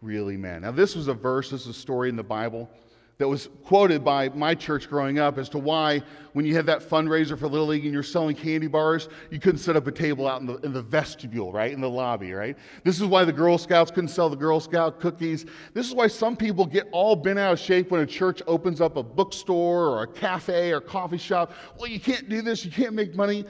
really 0.00 0.36
mad. 0.36 0.62
Now, 0.62 0.70
this 0.70 0.94
was 0.94 1.08
a 1.08 1.14
verse, 1.14 1.50
this 1.50 1.62
is 1.62 1.68
a 1.68 1.74
story 1.74 2.08
in 2.08 2.16
the 2.16 2.22
Bible 2.22 2.70
that 3.18 3.28
was 3.28 3.48
quoted 3.64 4.04
by 4.04 4.28
my 4.30 4.54
church 4.54 4.88
growing 4.88 5.18
up 5.18 5.38
as 5.38 5.48
to 5.50 5.58
why, 5.58 6.02
when 6.32 6.44
you 6.44 6.54
had 6.54 6.66
that 6.66 6.80
fundraiser 6.80 7.38
for 7.38 7.46
Little 7.46 7.68
League 7.68 7.84
and 7.84 7.94
you're 7.94 8.02
selling 8.02 8.34
candy 8.34 8.66
bars, 8.66 9.08
you 9.30 9.38
couldn't 9.38 9.60
set 9.60 9.76
up 9.76 9.86
a 9.86 9.92
table 9.92 10.26
out 10.26 10.40
in 10.40 10.46
the, 10.48 10.56
in 10.58 10.72
the 10.72 10.82
vestibule, 10.82 11.52
right? 11.52 11.72
In 11.72 11.80
the 11.80 11.88
lobby, 11.88 12.32
right? 12.32 12.56
This 12.82 13.00
is 13.00 13.06
why 13.06 13.24
the 13.24 13.32
Girl 13.32 13.56
Scouts 13.56 13.92
couldn't 13.92 14.08
sell 14.08 14.28
the 14.28 14.36
Girl 14.36 14.58
Scout 14.58 14.98
cookies. 14.98 15.46
This 15.74 15.86
is 15.86 15.94
why 15.94 16.08
some 16.08 16.36
people 16.36 16.66
get 16.66 16.88
all 16.90 17.14
bent 17.14 17.38
out 17.38 17.52
of 17.52 17.60
shape 17.60 17.92
when 17.92 18.00
a 18.00 18.06
church 18.06 18.42
opens 18.48 18.80
up 18.80 18.96
a 18.96 19.02
bookstore 19.02 19.86
or 19.86 20.02
a 20.02 20.08
cafe 20.08 20.72
or 20.72 20.80
coffee 20.80 21.18
shop. 21.18 21.52
Well, 21.78 21.88
you 21.88 22.00
can't 22.00 22.28
do 22.28 22.42
this, 22.42 22.64
you 22.64 22.72
can't 22.72 22.94
make 22.94 23.14
money. 23.14 23.44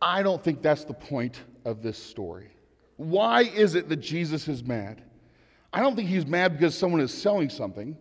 I 0.00 0.22
don't 0.22 0.42
think 0.42 0.62
that's 0.62 0.84
the 0.84 0.94
point 0.94 1.42
of 1.66 1.82
this 1.82 2.02
story. 2.02 2.48
Why 2.96 3.42
is 3.42 3.74
it 3.74 3.88
that 3.90 3.96
Jesus 3.96 4.48
is 4.48 4.64
mad? 4.64 5.02
I 5.72 5.80
don't 5.80 5.96
think 5.96 6.08
he's 6.08 6.26
mad 6.26 6.52
because 6.52 6.76
someone 6.76 7.00
is 7.00 7.12
selling 7.12 7.50
something. 7.50 7.96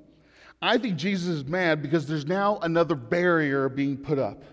I 0.62 0.78
think 0.78 0.98
Jesus 0.98 1.28
is 1.28 1.46
mad 1.46 1.82
because 1.82 2.06
there's 2.06 2.28
now 2.28 2.60
another 2.62 2.96
barrier 2.96 3.68
being 3.68 3.98
put 3.98 4.20
up. 4.20 4.44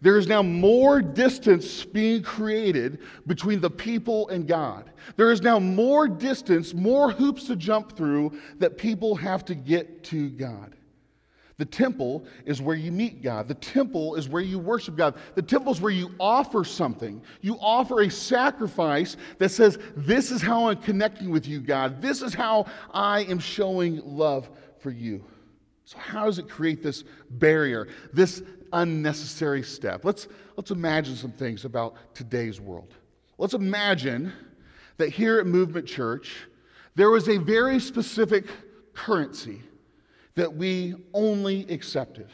There 0.00 0.16
is 0.16 0.28
now 0.28 0.42
more 0.42 1.02
distance 1.02 1.84
being 1.84 2.22
created 2.22 3.00
between 3.26 3.60
the 3.60 3.70
people 3.70 4.28
and 4.28 4.46
God. 4.46 4.90
There 5.16 5.32
is 5.32 5.42
now 5.42 5.58
more 5.58 6.08
distance, 6.08 6.72
more 6.72 7.10
hoops 7.10 7.44
to 7.44 7.56
jump 7.56 7.96
through 7.96 8.38
that 8.58 8.78
people 8.78 9.16
have 9.16 9.44
to 9.46 9.54
get 9.54 10.04
to 10.04 10.30
God. 10.30 10.74
The 11.58 11.64
temple 11.64 12.24
is 12.46 12.62
where 12.62 12.76
you 12.76 12.92
meet 12.92 13.20
God. 13.20 13.48
The 13.48 13.54
temple 13.54 14.14
is 14.14 14.28
where 14.28 14.42
you 14.42 14.60
worship 14.60 14.94
God. 14.94 15.16
The 15.34 15.42
temple 15.42 15.72
is 15.72 15.80
where 15.80 15.90
you 15.90 16.14
offer 16.20 16.62
something. 16.62 17.20
You 17.40 17.58
offer 17.60 18.02
a 18.02 18.10
sacrifice 18.10 19.16
that 19.38 19.48
says, 19.48 19.80
This 19.96 20.30
is 20.30 20.40
how 20.40 20.68
I'm 20.68 20.76
connecting 20.76 21.30
with 21.30 21.48
you, 21.48 21.60
God. 21.60 22.00
This 22.00 22.22
is 22.22 22.32
how 22.32 22.66
I 22.94 23.22
am 23.22 23.40
showing 23.40 24.00
love 24.04 24.48
for 24.78 24.92
you. 24.92 25.24
So, 25.88 25.96
how 25.96 26.26
does 26.26 26.38
it 26.38 26.50
create 26.50 26.82
this 26.82 27.02
barrier, 27.30 27.88
this 28.12 28.42
unnecessary 28.74 29.62
step? 29.62 30.04
Let's, 30.04 30.28
let's 30.54 30.70
imagine 30.70 31.16
some 31.16 31.32
things 31.32 31.64
about 31.64 32.14
today's 32.14 32.60
world. 32.60 32.92
Let's 33.38 33.54
imagine 33.54 34.30
that 34.98 35.08
here 35.08 35.38
at 35.40 35.46
Movement 35.46 35.86
Church, 35.86 36.36
there 36.94 37.08
was 37.08 37.30
a 37.30 37.38
very 37.38 37.80
specific 37.80 38.44
currency 38.92 39.62
that 40.34 40.54
we 40.54 40.94
only 41.14 41.64
accepted, 41.70 42.28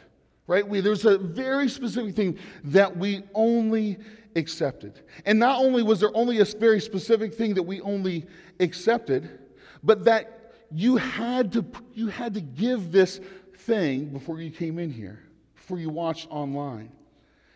right? 0.49 0.67
We, 0.67 0.81
there's 0.81 1.05
a 1.05 1.17
very 1.17 1.69
specific 1.69 2.17
thing 2.17 2.37
that 2.65 2.97
we 2.97 3.23
only 3.35 3.99
accepted. 4.35 4.99
And 5.27 5.39
not 5.39 5.61
only 5.61 5.85
was 5.85 6.01
there 6.01 6.11
only 6.15 6.41
a 6.41 6.45
very 6.45 6.81
specific 6.81 7.33
thing 7.33 7.55
that 7.55 7.63
we 7.63 7.81
only 7.83 8.27
accepted, 8.59 9.39
but 9.85 10.03
that 10.07 10.41
you 10.73 10.97
had 10.97 11.53
to, 11.53 11.65
you 11.95 12.09
had 12.09 12.35
to 12.35 12.41
give 12.41 12.91
this 12.91 13.21
thing 13.65 14.07
before 14.07 14.41
you 14.41 14.51
came 14.51 14.79
in 14.79 14.91
here, 14.91 15.21
before 15.55 15.79
you 15.79 15.91
watched 15.91 16.29
online. 16.31 16.91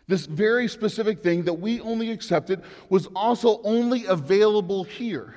This 0.07 0.25
very 0.25 0.69
specific 0.69 1.23
thing 1.23 1.45
that 1.45 1.55
we 1.55 1.81
only 1.81 2.11
accepted 2.11 2.63
was 2.89 3.07
also 3.15 3.61
only 3.63 4.07
available 4.07 4.85
here. 4.85 5.35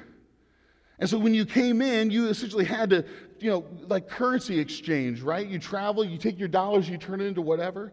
And 1.00 1.10
so 1.10 1.18
when 1.18 1.34
you 1.34 1.46
came 1.46 1.82
in, 1.82 2.10
you 2.10 2.30
essentially 2.30 2.64
had 2.64 2.90
to, 2.92 3.04
you 3.40 3.50
know, 3.50 3.66
like 3.88 4.08
currency 4.08 4.60
exchange, 4.60 5.22
right? 5.22 5.46
You 5.46 5.60
travel, 5.60 6.06
you 6.06 6.18
take 6.18 6.40
your 6.40 6.48
dollars, 6.48 6.88
you 6.88 6.98
turn 6.98 7.20
it 7.20 7.26
into 7.26 7.42
whatever. 7.42 7.92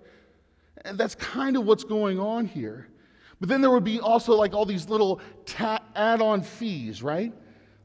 And 0.84 0.96
that's 0.96 1.16
kind 1.16 1.56
of 1.56 1.64
what's 1.64 1.84
going 1.84 2.20
on 2.20 2.46
here. 2.46 2.86
But 3.40 3.48
then 3.48 3.60
there 3.60 3.70
would 3.70 3.84
be 3.84 3.98
also 3.98 4.34
like 4.34 4.54
all 4.54 4.66
these 4.66 4.88
little 4.88 5.20
ta- 5.46 5.82
add 5.96 6.20
on 6.20 6.42
fees, 6.42 7.02
right? 7.02 7.32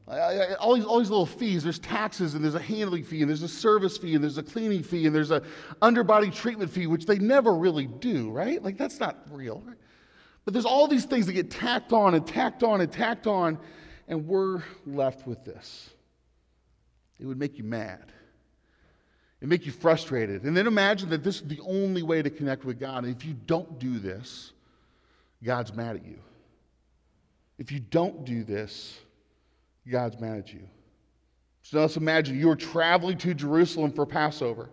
All 0.06 0.74
these, 0.74 0.84
all 0.84 0.98
these 0.98 1.10
little 1.10 1.26
fees 1.26 1.62
there's 1.62 1.78
taxes 1.78 2.34
and 2.34 2.44
there's 2.44 2.54
a 2.54 2.60
handling 2.60 3.02
fee 3.02 3.22
and 3.22 3.28
there's 3.28 3.42
a 3.42 3.48
service 3.48 3.96
fee 3.96 4.14
and 4.14 4.22
there's 4.22 4.38
a 4.38 4.42
cleaning 4.42 4.82
fee 4.82 5.06
and 5.06 5.14
there's 5.14 5.30
a 5.30 5.42
underbody 5.80 6.30
treatment 6.30 6.70
fee 6.70 6.86
which 6.86 7.06
they 7.06 7.18
never 7.18 7.54
really 7.54 7.86
do 7.86 8.30
right? 8.30 8.62
Like 8.62 8.76
that's 8.76 9.00
not 9.00 9.18
real 9.30 9.62
right? 9.66 9.76
but 10.44 10.52
there's 10.52 10.66
all 10.66 10.86
these 10.86 11.06
things 11.06 11.26
that 11.26 11.32
get 11.32 11.50
tacked 11.50 11.92
on 11.92 12.14
and 12.14 12.26
tacked 12.26 12.62
on 12.62 12.80
and 12.80 12.92
tacked 12.92 13.26
on 13.26 13.58
and 14.06 14.26
we're 14.26 14.62
left 14.84 15.26
with 15.26 15.44
this. 15.44 15.88
It 17.18 17.26
would 17.26 17.38
make 17.38 17.56
you 17.56 17.64
mad. 17.64 18.12
It 19.40 19.48
make 19.48 19.64
you 19.64 19.72
frustrated. 19.72 20.44
And 20.44 20.54
then 20.54 20.66
imagine 20.66 21.08
that 21.10 21.22
this 21.22 21.36
is 21.36 21.48
the 21.48 21.60
only 21.60 22.02
way 22.02 22.20
to 22.20 22.28
connect 22.28 22.64
with 22.64 22.78
god. 22.78 23.04
And 23.04 23.16
if 23.16 23.24
you 23.24 23.32
don't 23.32 23.78
do 23.78 23.98
this 23.98 24.52
god's 25.44 25.74
mad 25.74 25.96
at 25.96 26.04
you. 26.04 26.18
If 27.58 27.70
you 27.70 27.78
don't 27.78 28.24
do 28.24 28.42
this 28.42 28.98
God's 29.90 30.18
mad 30.18 30.38
at 30.38 30.52
you. 30.52 30.68
So 31.62 31.80
let's 31.80 31.96
imagine 31.96 32.38
you 32.38 32.48
were 32.48 32.56
traveling 32.56 33.18
to 33.18 33.34
Jerusalem 33.34 33.92
for 33.92 34.04
Passover. 34.04 34.70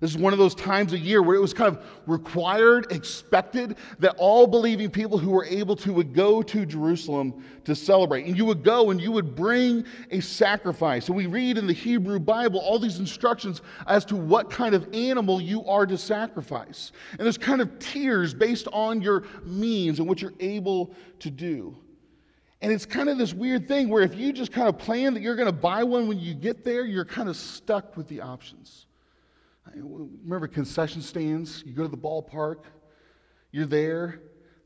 This 0.00 0.10
is 0.10 0.18
one 0.18 0.32
of 0.32 0.38
those 0.38 0.54
times 0.54 0.92
a 0.92 0.98
year 0.98 1.22
where 1.22 1.36
it 1.36 1.40
was 1.40 1.54
kind 1.54 1.74
of 1.74 1.82
required, 2.06 2.92
expected 2.92 3.76
that 4.00 4.14
all 4.18 4.46
believing 4.46 4.90
people 4.90 5.16
who 5.16 5.30
were 5.30 5.46
able 5.46 5.76
to 5.76 5.92
would 5.92 6.12
go 6.12 6.42
to 6.42 6.66
Jerusalem 6.66 7.42
to 7.64 7.74
celebrate. 7.74 8.26
And 8.26 8.36
you 8.36 8.44
would 8.44 8.62
go 8.62 8.90
and 8.90 9.00
you 9.00 9.12
would 9.12 9.34
bring 9.34 9.86
a 10.10 10.20
sacrifice. 10.20 11.08
And 11.08 11.16
we 11.16 11.26
read 11.26 11.56
in 11.56 11.66
the 11.66 11.72
Hebrew 11.72 12.18
Bible 12.18 12.60
all 12.60 12.78
these 12.78 12.98
instructions 12.98 13.62
as 13.86 14.04
to 14.06 14.16
what 14.16 14.50
kind 14.50 14.74
of 14.74 14.92
animal 14.92 15.40
you 15.40 15.64
are 15.64 15.86
to 15.86 15.96
sacrifice. 15.96 16.92
And 17.12 17.20
there's 17.20 17.38
kind 17.38 17.62
of 17.62 17.78
tiers 17.78 18.34
based 18.34 18.68
on 18.72 19.00
your 19.00 19.24
means 19.44 20.00
and 20.00 20.08
what 20.08 20.20
you're 20.20 20.34
able 20.40 20.92
to 21.20 21.30
do. 21.30 21.76
And 22.62 22.72
it's 22.72 22.86
kind 22.86 23.08
of 23.08 23.18
this 23.18 23.34
weird 23.34 23.68
thing 23.68 23.88
where 23.88 24.02
if 24.02 24.14
you 24.14 24.32
just 24.32 24.52
kind 24.52 24.68
of 24.68 24.78
plan 24.78 25.14
that 25.14 25.22
you're 25.22 25.36
going 25.36 25.46
to 25.46 25.52
buy 25.52 25.82
one 25.84 26.08
when 26.08 26.18
you 26.18 26.34
get 26.34 26.64
there, 26.64 26.84
you're 26.84 27.04
kind 27.04 27.28
of 27.28 27.36
stuck 27.36 27.96
with 27.96 28.08
the 28.08 28.20
options. 28.20 28.86
Remember 29.74 30.46
concession 30.46 31.02
stands? 31.02 31.62
You 31.66 31.72
go 31.72 31.82
to 31.82 31.88
the 31.88 31.96
ballpark, 31.96 32.64
you're 33.50 33.66
there. 33.66 34.20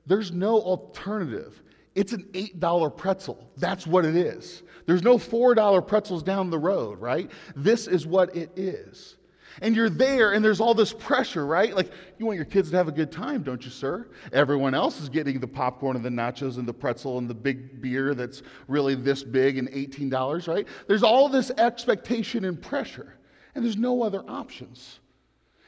There's 0.06 0.32
no 0.32 0.60
alternative. 0.60 1.62
It's 1.94 2.12
an 2.12 2.24
$8 2.32 2.96
pretzel. 2.96 3.50
That's 3.56 3.86
what 3.86 4.04
it 4.04 4.16
is. 4.16 4.62
There's 4.86 5.02
no 5.02 5.18
$4 5.18 5.86
pretzels 5.86 6.22
down 6.22 6.48
the 6.50 6.58
road, 6.58 7.00
right? 7.00 7.30
This 7.54 7.86
is 7.86 8.06
what 8.06 8.34
it 8.34 8.50
is 8.56 9.17
and 9.60 9.74
you're 9.74 9.90
there 9.90 10.32
and 10.32 10.44
there's 10.44 10.60
all 10.60 10.74
this 10.74 10.92
pressure, 10.92 11.46
right? 11.46 11.74
Like, 11.74 11.90
you 12.18 12.26
want 12.26 12.36
your 12.36 12.44
kids 12.44 12.70
to 12.70 12.76
have 12.76 12.88
a 12.88 12.92
good 12.92 13.12
time, 13.12 13.42
don't 13.42 13.64
you, 13.64 13.70
sir? 13.70 14.08
Everyone 14.32 14.74
else 14.74 15.00
is 15.00 15.08
getting 15.08 15.40
the 15.40 15.48
popcorn 15.48 15.96
and 15.96 16.04
the 16.04 16.10
nachos 16.10 16.58
and 16.58 16.66
the 16.66 16.74
pretzel 16.74 17.18
and 17.18 17.28
the 17.28 17.34
big 17.34 17.80
beer 17.80 18.14
that's 18.14 18.42
really 18.66 18.94
this 18.94 19.22
big 19.22 19.58
and 19.58 19.70
$18, 19.70 20.48
right? 20.48 20.66
There's 20.86 21.02
all 21.02 21.28
this 21.28 21.50
expectation 21.58 22.44
and 22.44 22.60
pressure, 22.60 23.14
and 23.54 23.64
there's 23.64 23.76
no 23.76 24.02
other 24.02 24.24
options. 24.28 25.00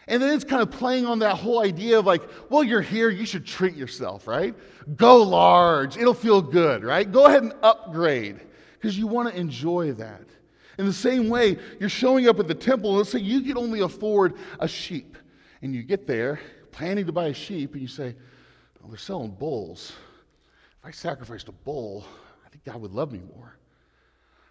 And 0.09 0.21
then 0.21 0.35
it's 0.35 0.45
kind 0.45 0.61
of 0.61 0.73
playing 0.73 1.07
on 1.07 1.21
that 1.21 1.37
whole 1.37 1.61
idea 1.61 1.99
of 1.99 2.07
like, 2.07 2.23
well, 2.51 2.65
you're 2.65 2.81
here, 2.81 3.11
you 3.11 3.25
should 3.25 3.47
treat 3.47 3.77
yourself, 3.77 4.27
right? 4.27 4.55
Go 4.97 5.23
large, 5.23 5.97
it'll 5.97 6.15
feel 6.15 6.43
good, 6.43 6.83
right? 6.83 7.11
Go 7.11 7.27
ahead 7.27 7.45
and 7.45 7.53
upgrade 7.63 8.41
because 8.75 8.99
you 8.99 9.07
want 9.07 9.29
to 9.33 9.39
enjoy 9.39 9.93
that. 9.93 10.25
In 10.81 10.87
the 10.87 10.93
same 10.95 11.29
way, 11.29 11.59
you're 11.79 11.91
showing 11.91 12.27
up 12.27 12.41
at 12.41 12.49
the 12.49 12.55
temple, 12.55 12.95
let's 12.95 13.11
say 13.11 13.19
you 13.19 13.43
can 13.43 13.59
only 13.59 13.81
afford 13.81 14.39
a 14.61 14.67
sheep. 14.67 15.19
And 15.61 15.75
you 15.75 15.83
get 15.83 16.07
there 16.07 16.41
planning 16.73 17.05
to 17.05 17.13
buy 17.13 17.27
a 17.27 17.35
sheep, 17.35 17.75
and 17.75 17.83
you 17.83 17.87
say, 17.87 18.17
well, 18.81 18.89
they're 18.89 18.97
selling 18.97 19.33
bulls. 19.33 19.93
If 20.79 20.87
I 20.87 20.91
sacrificed 20.91 21.49
a 21.49 21.53
bull, 21.53 22.07
I 22.47 22.49
think 22.49 22.65
God 22.65 22.81
would 22.81 22.93
love 22.93 23.13
me 23.13 23.21
more. 23.37 23.59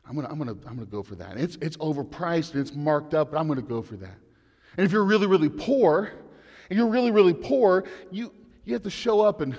I'm 0.08 0.14
gonna, 0.14 0.28
I'm 0.30 0.38
gonna, 0.38 0.56
I'm 0.68 0.76
gonna 0.76 0.86
go 0.86 1.02
for 1.02 1.16
that. 1.16 1.36
It's, 1.36 1.58
it's 1.64 1.78
overpriced 1.78 2.54
and 2.54 2.62
it's 2.62 2.76
marked 2.76 3.16
up, 3.16 3.32
but 3.32 3.40
I'm 3.40 3.48
gonna 3.48 3.64
go 3.64 3.82
for 3.82 3.96
that. 3.96 4.18
And 4.78 4.86
if 4.86 4.92
you're 4.92 5.06
really, 5.06 5.26
really 5.26 5.50
poor, 5.50 6.12
and 6.70 6.78
you're 6.78 6.90
really, 6.90 7.10
really 7.10 7.34
poor, 7.34 7.86
you, 8.12 8.32
you 8.66 8.74
have 8.74 8.84
to 8.84 8.92
show 8.92 9.22
up 9.22 9.42
and 9.42 9.58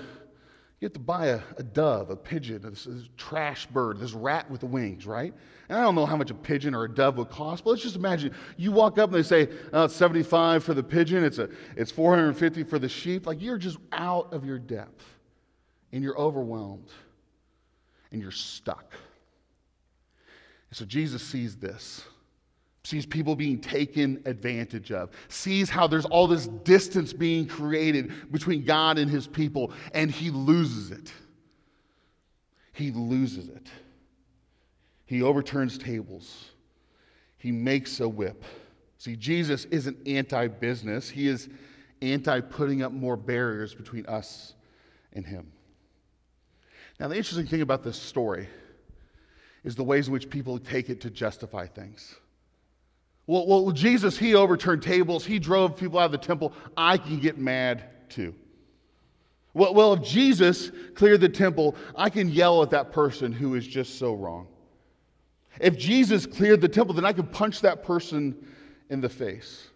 you 0.81 0.87
have 0.87 0.93
to 0.93 0.99
buy 0.99 1.27
a, 1.27 1.39
a 1.57 1.63
dove, 1.63 2.09
a 2.09 2.15
pigeon, 2.15 2.63
this, 2.63 2.85
this 2.85 3.07
trash 3.15 3.67
bird, 3.67 3.99
this 3.99 4.13
rat 4.13 4.49
with 4.49 4.61
the 4.61 4.65
wings, 4.65 5.05
right? 5.05 5.31
And 5.69 5.77
I 5.77 5.83
don't 5.83 5.93
know 5.93 6.07
how 6.07 6.17
much 6.17 6.31
a 6.31 6.33
pigeon 6.33 6.73
or 6.73 6.85
a 6.85 6.89
dove 6.93 7.17
would 7.17 7.29
cost, 7.29 7.63
but 7.63 7.69
let's 7.69 7.83
just 7.83 7.95
imagine 7.95 8.33
you 8.57 8.71
walk 8.71 8.97
up 8.97 9.13
and 9.13 9.19
they 9.19 9.27
say, 9.27 9.47
oh, 9.73 9.85
it's 9.85 9.95
75 9.95 10.63
for 10.63 10.73
the 10.73 10.81
pigeon, 10.81 11.23
it's, 11.23 11.37
a, 11.37 11.49
it's 11.77 11.91
450 11.91 12.63
for 12.63 12.79
the 12.79 12.89
sheep. 12.89 13.27
Like 13.27 13.39
you're 13.43 13.59
just 13.59 13.77
out 13.91 14.33
of 14.33 14.43
your 14.43 14.57
depth 14.57 15.05
and 15.91 16.03
you're 16.03 16.17
overwhelmed 16.17 16.89
and 18.11 18.19
you're 18.19 18.31
stuck. 18.31 18.91
And 20.71 20.77
so 20.77 20.85
Jesus 20.85 21.21
sees 21.21 21.57
this 21.57 22.03
sees 22.83 23.05
people 23.05 23.35
being 23.35 23.59
taken 23.59 24.21
advantage 24.25 24.91
of, 24.91 25.11
sees 25.27 25.69
how 25.69 25.87
there's 25.87 26.05
all 26.05 26.27
this 26.27 26.47
distance 26.47 27.13
being 27.13 27.47
created 27.47 28.31
between 28.31 28.63
God 28.63 28.97
and 28.97 29.09
his 29.09 29.27
people, 29.27 29.71
and 29.93 30.09
he 30.09 30.31
loses 30.31 30.91
it. 30.91 31.11
He 32.73 32.91
loses 32.91 33.49
it. 33.49 33.67
He 35.05 35.21
overturns 35.21 35.77
tables, 35.77 36.51
he 37.37 37.51
makes 37.51 37.99
a 37.99 38.07
whip. 38.07 38.43
See, 38.97 39.15
Jesus 39.15 39.65
isn't 39.65 39.97
anti 40.07 40.47
business, 40.47 41.09
he 41.09 41.27
is 41.27 41.49
anti 42.01 42.39
putting 42.39 42.81
up 42.81 42.91
more 42.91 43.17
barriers 43.17 43.75
between 43.75 44.05
us 44.05 44.53
and 45.13 45.25
him. 45.25 45.51
Now, 46.99 47.07
the 47.07 47.17
interesting 47.17 47.47
thing 47.47 47.61
about 47.61 47.83
this 47.83 47.99
story 47.99 48.47
is 49.63 49.75
the 49.75 49.83
ways 49.83 50.07
in 50.07 50.13
which 50.13 50.29
people 50.29 50.57
take 50.59 50.89
it 50.89 51.01
to 51.01 51.09
justify 51.09 51.67
things. 51.67 52.15
Well, 53.27 53.47
well, 53.47 53.71
Jesus, 53.71 54.17
he 54.17 54.35
overturned 54.35 54.81
tables, 54.81 55.25
he 55.25 55.39
drove 55.39 55.77
people 55.77 55.99
out 55.99 56.05
of 56.05 56.11
the 56.11 56.17
temple. 56.17 56.53
I 56.75 56.97
can 56.97 57.19
get 57.19 57.37
mad 57.37 57.83
too. 58.09 58.35
Well, 59.53 59.73
well, 59.73 59.93
if 59.93 60.03
Jesus 60.03 60.71
cleared 60.95 61.21
the 61.21 61.29
temple, 61.29 61.75
I 61.95 62.09
can 62.09 62.29
yell 62.29 62.63
at 62.63 62.69
that 62.69 62.91
person 62.91 63.31
who 63.31 63.55
is 63.55 63.67
just 63.67 63.99
so 63.99 64.13
wrong. 64.13 64.47
If 65.59 65.77
Jesus 65.77 66.25
cleared 66.25 66.61
the 66.61 66.69
temple, 66.69 66.95
then 66.95 67.05
I 67.05 67.13
can 67.13 67.27
punch 67.27 67.61
that 67.61 67.83
person 67.83 68.47
in 68.89 69.01
the 69.01 69.09
face. 69.09 69.67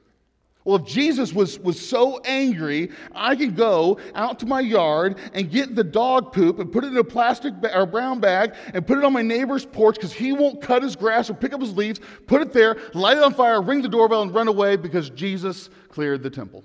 Well, 0.66 0.78
if 0.78 0.86
Jesus 0.86 1.32
was, 1.32 1.60
was 1.60 1.80
so 1.80 2.20
angry, 2.26 2.90
I 3.14 3.36
can 3.36 3.54
go 3.54 4.00
out 4.16 4.40
to 4.40 4.48
my 4.48 4.62
yard 4.62 5.20
and 5.36 5.50
get 5.52 5.76
the 5.76 5.84
dog 5.84 6.34
poop 6.34 6.58
and 6.58 6.72
put 6.72 6.84
it 6.84 6.88
in 6.88 6.98
a 6.98 7.04
plastic 7.04 7.54
ba- 7.62 7.78
or 7.78 7.86
brown 7.86 8.20
bag 8.20 8.56
and 8.74 8.86
put 8.86 8.98
it 8.98 9.04
on 9.04 9.14
my 9.14 9.22
neighbor's 9.22 9.64
porch 9.64 9.96
because 9.96 10.12
he 10.12 10.34
won't 10.34 10.64
cut 10.64 10.82
his 10.82 10.96
grass 10.96 11.30
or 11.30 11.36
pick 11.36 11.54
up 11.54 11.62
his 11.62 11.78
leaves, 11.78 12.00
put 12.26 12.42
it 12.42 12.52
there, 12.52 12.78
light 12.96 13.16
it 13.16 13.24
on 13.24 13.36
fire, 13.36 13.62
ring 13.62 13.84
the 13.84 13.88
doorbell, 13.88 14.24
and 14.24 14.34
run 14.34 14.48
away 14.48 14.76
because 14.76 15.12
Jesus 15.12 15.70
cleared 15.90 16.24
the 16.24 16.32
temple. 16.32 16.64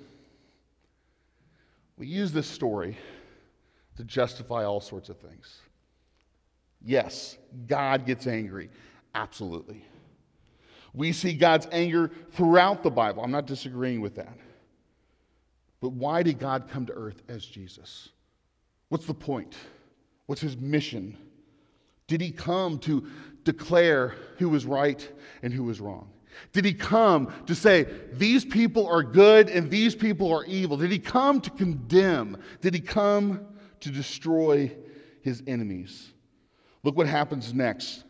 We 1.98 2.06
use 2.06 2.32
this 2.32 2.46
story 2.46 2.96
to 3.98 4.04
justify 4.04 4.64
all 4.64 4.80
sorts 4.80 5.10
of 5.10 5.18
things. 5.18 5.60
Yes, 6.82 7.36
God 7.66 8.06
gets 8.06 8.26
angry. 8.26 8.70
Absolutely. 9.14 9.84
We 10.92 11.12
see 11.12 11.34
God's 11.34 11.68
anger 11.70 12.10
throughout 12.32 12.82
the 12.82 12.90
Bible. 12.90 13.22
I'm 13.22 13.30
not 13.30 13.46
disagreeing 13.46 14.00
with 14.00 14.16
that. 14.16 14.36
But 15.80 15.92
why 15.92 16.22
did 16.22 16.38
God 16.38 16.68
come 16.70 16.86
to 16.86 16.92
earth 16.92 17.22
as 17.28 17.44
Jesus? 17.44 18.10
What's 18.88 19.06
the 19.06 19.14
point? 19.14 19.54
What's 20.26 20.40
his 20.42 20.56
mission? 20.56 21.16
Did 22.06 22.20
he 22.20 22.32
come 22.32 22.78
to 22.80 23.06
declare 23.44 24.14
who 24.38 24.48
was 24.48 24.66
right 24.66 25.08
and 25.42 25.52
who 25.52 25.64
was 25.64 25.80
wrong? 25.80 26.10
Did 26.52 26.64
he 26.64 26.74
come 26.74 27.32
to 27.46 27.54
say, 27.54 27.86
these 28.12 28.44
people 28.44 28.86
are 28.86 29.02
good 29.02 29.48
and 29.48 29.70
these 29.70 29.94
people 29.94 30.32
are 30.32 30.44
evil? 30.44 30.76
Did 30.76 30.90
he 30.90 30.98
come 30.98 31.40
to 31.40 31.50
condemn? 31.50 32.36
Did 32.60 32.74
he 32.74 32.80
come 32.80 33.46
to 33.80 33.90
destroy 33.90 34.72
his 35.22 35.42
enemies? 35.46 36.10
Look 36.82 36.96
what 36.96 37.06
happens 37.06 37.52
next. 37.52 38.04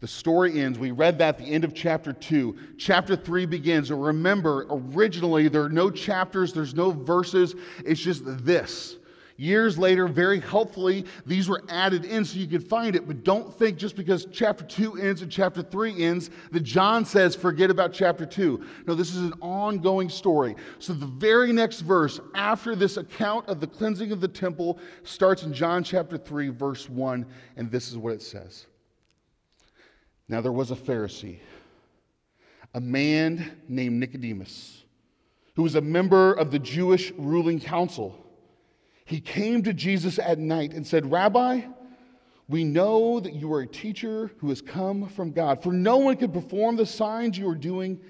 The 0.00 0.08
story 0.08 0.60
ends. 0.60 0.78
We 0.78 0.90
read 0.90 1.18
that 1.18 1.28
at 1.28 1.38
the 1.38 1.44
end 1.44 1.64
of 1.64 1.74
chapter 1.74 2.12
2. 2.12 2.56
Chapter 2.76 3.16
3 3.16 3.46
begins. 3.46 3.90
And 3.90 4.04
remember, 4.04 4.66
originally, 4.68 5.48
there 5.48 5.62
are 5.62 5.70
no 5.70 5.90
chapters, 5.90 6.52
there's 6.52 6.74
no 6.74 6.90
verses. 6.90 7.54
It's 7.84 8.00
just 8.00 8.22
this. 8.44 8.96
Years 9.36 9.76
later, 9.78 10.06
very 10.06 10.38
helpfully, 10.38 11.04
these 11.26 11.48
were 11.48 11.64
added 11.68 12.04
in 12.04 12.24
so 12.24 12.38
you 12.38 12.46
could 12.46 12.62
find 12.62 12.94
it. 12.94 13.06
But 13.08 13.24
don't 13.24 13.52
think 13.52 13.78
just 13.78 13.96
because 13.96 14.26
chapter 14.30 14.64
2 14.64 14.98
ends 14.98 15.22
and 15.22 15.30
chapter 15.30 15.60
3 15.60 16.02
ends 16.02 16.30
that 16.52 16.60
John 16.60 17.04
says, 17.04 17.34
forget 17.34 17.68
about 17.68 17.92
chapter 17.92 18.24
2. 18.24 18.64
No, 18.86 18.94
this 18.94 19.12
is 19.12 19.22
an 19.22 19.34
ongoing 19.40 20.08
story. 20.08 20.54
So 20.78 20.92
the 20.92 21.06
very 21.06 21.52
next 21.52 21.80
verse 21.80 22.20
after 22.34 22.76
this 22.76 22.96
account 22.96 23.48
of 23.48 23.58
the 23.58 23.66
cleansing 23.66 24.12
of 24.12 24.20
the 24.20 24.28
temple 24.28 24.78
starts 25.02 25.42
in 25.42 25.52
John 25.52 25.82
chapter 25.82 26.16
3, 26.16 26.50
verse 26.50 26.88
1, 26.88 27.26
and 27.56 27.70
this 27.70 27.90
is 27.90 27.98
what 27.98 28.12
it 28.12 28.22
says. 28.22 28.66
Now 30.28 30.40
there 30.40 30.52
was 30.52 30.70
a 30.70 30.76
Pharisee, 30.76 31.38
a 32.72 32.80
man 32.80 33.60
named 33.68 34.00
Nicodemus, 34.00 34.82
who 35.54 35.62
was 35.62 35.74
a 35.74 35.80
member 35.80 36.32
of 36.32 36.50
the 36.50 36.58
Jewish 36.58 37.12
ruling 37.12 37.60
council. 37.60 38.18
He 39.04 39.20
came 39.20 39.62
to 39.64 39.74
Jesus 39.74 40.18
at 40.18 40.38
night 40.38 40.72
and 40.72 40.86
said, 40.86 41.10
Rabbi, 41.10 41.62
we 42.48 42.64
know 42.64 43.20
that 43.20 43.34
you 43.34 43.52
are 43.52 43.60
a 43.60 43.66
teacher 43.66 44.30
who 44.38 44.48
has 44.48 44.62
come 44.62 45.08
from 45.08 45.32
God, 45.32 45.62
for 45.62 45.72
no 45.72 45.98
one 45.98 46.16
could 46.16 46.32
perform 46.32 46.76
the 46.76 46.86
signs 46.86 47.38
you 47.38 47.48
are 47.48 47.54
doing 47.54 48.00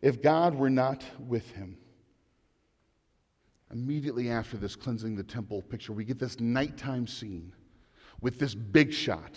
if 0.00 0.22
God 0.22 0.54
were 0.54 0.70
not 0.70 1.04
with 1.18 1.50
him. 1.52 1.76
Immediately 3.72 4.30
after 4.30 4.56
this 4.56 4.76
cleansing 4.76 5.16
the 5.16 5.24
temple 5.24 5.60
picture, 5.62 5.92
we 5.92 6.04
get 6.04 6.18
this 6.20 6.38
nighttime 6.38 7.08
scene 7.08 7.52
with 8.20 8.38
this 8.38 8.54
big 8.54 8.92
shot 8.92 9.32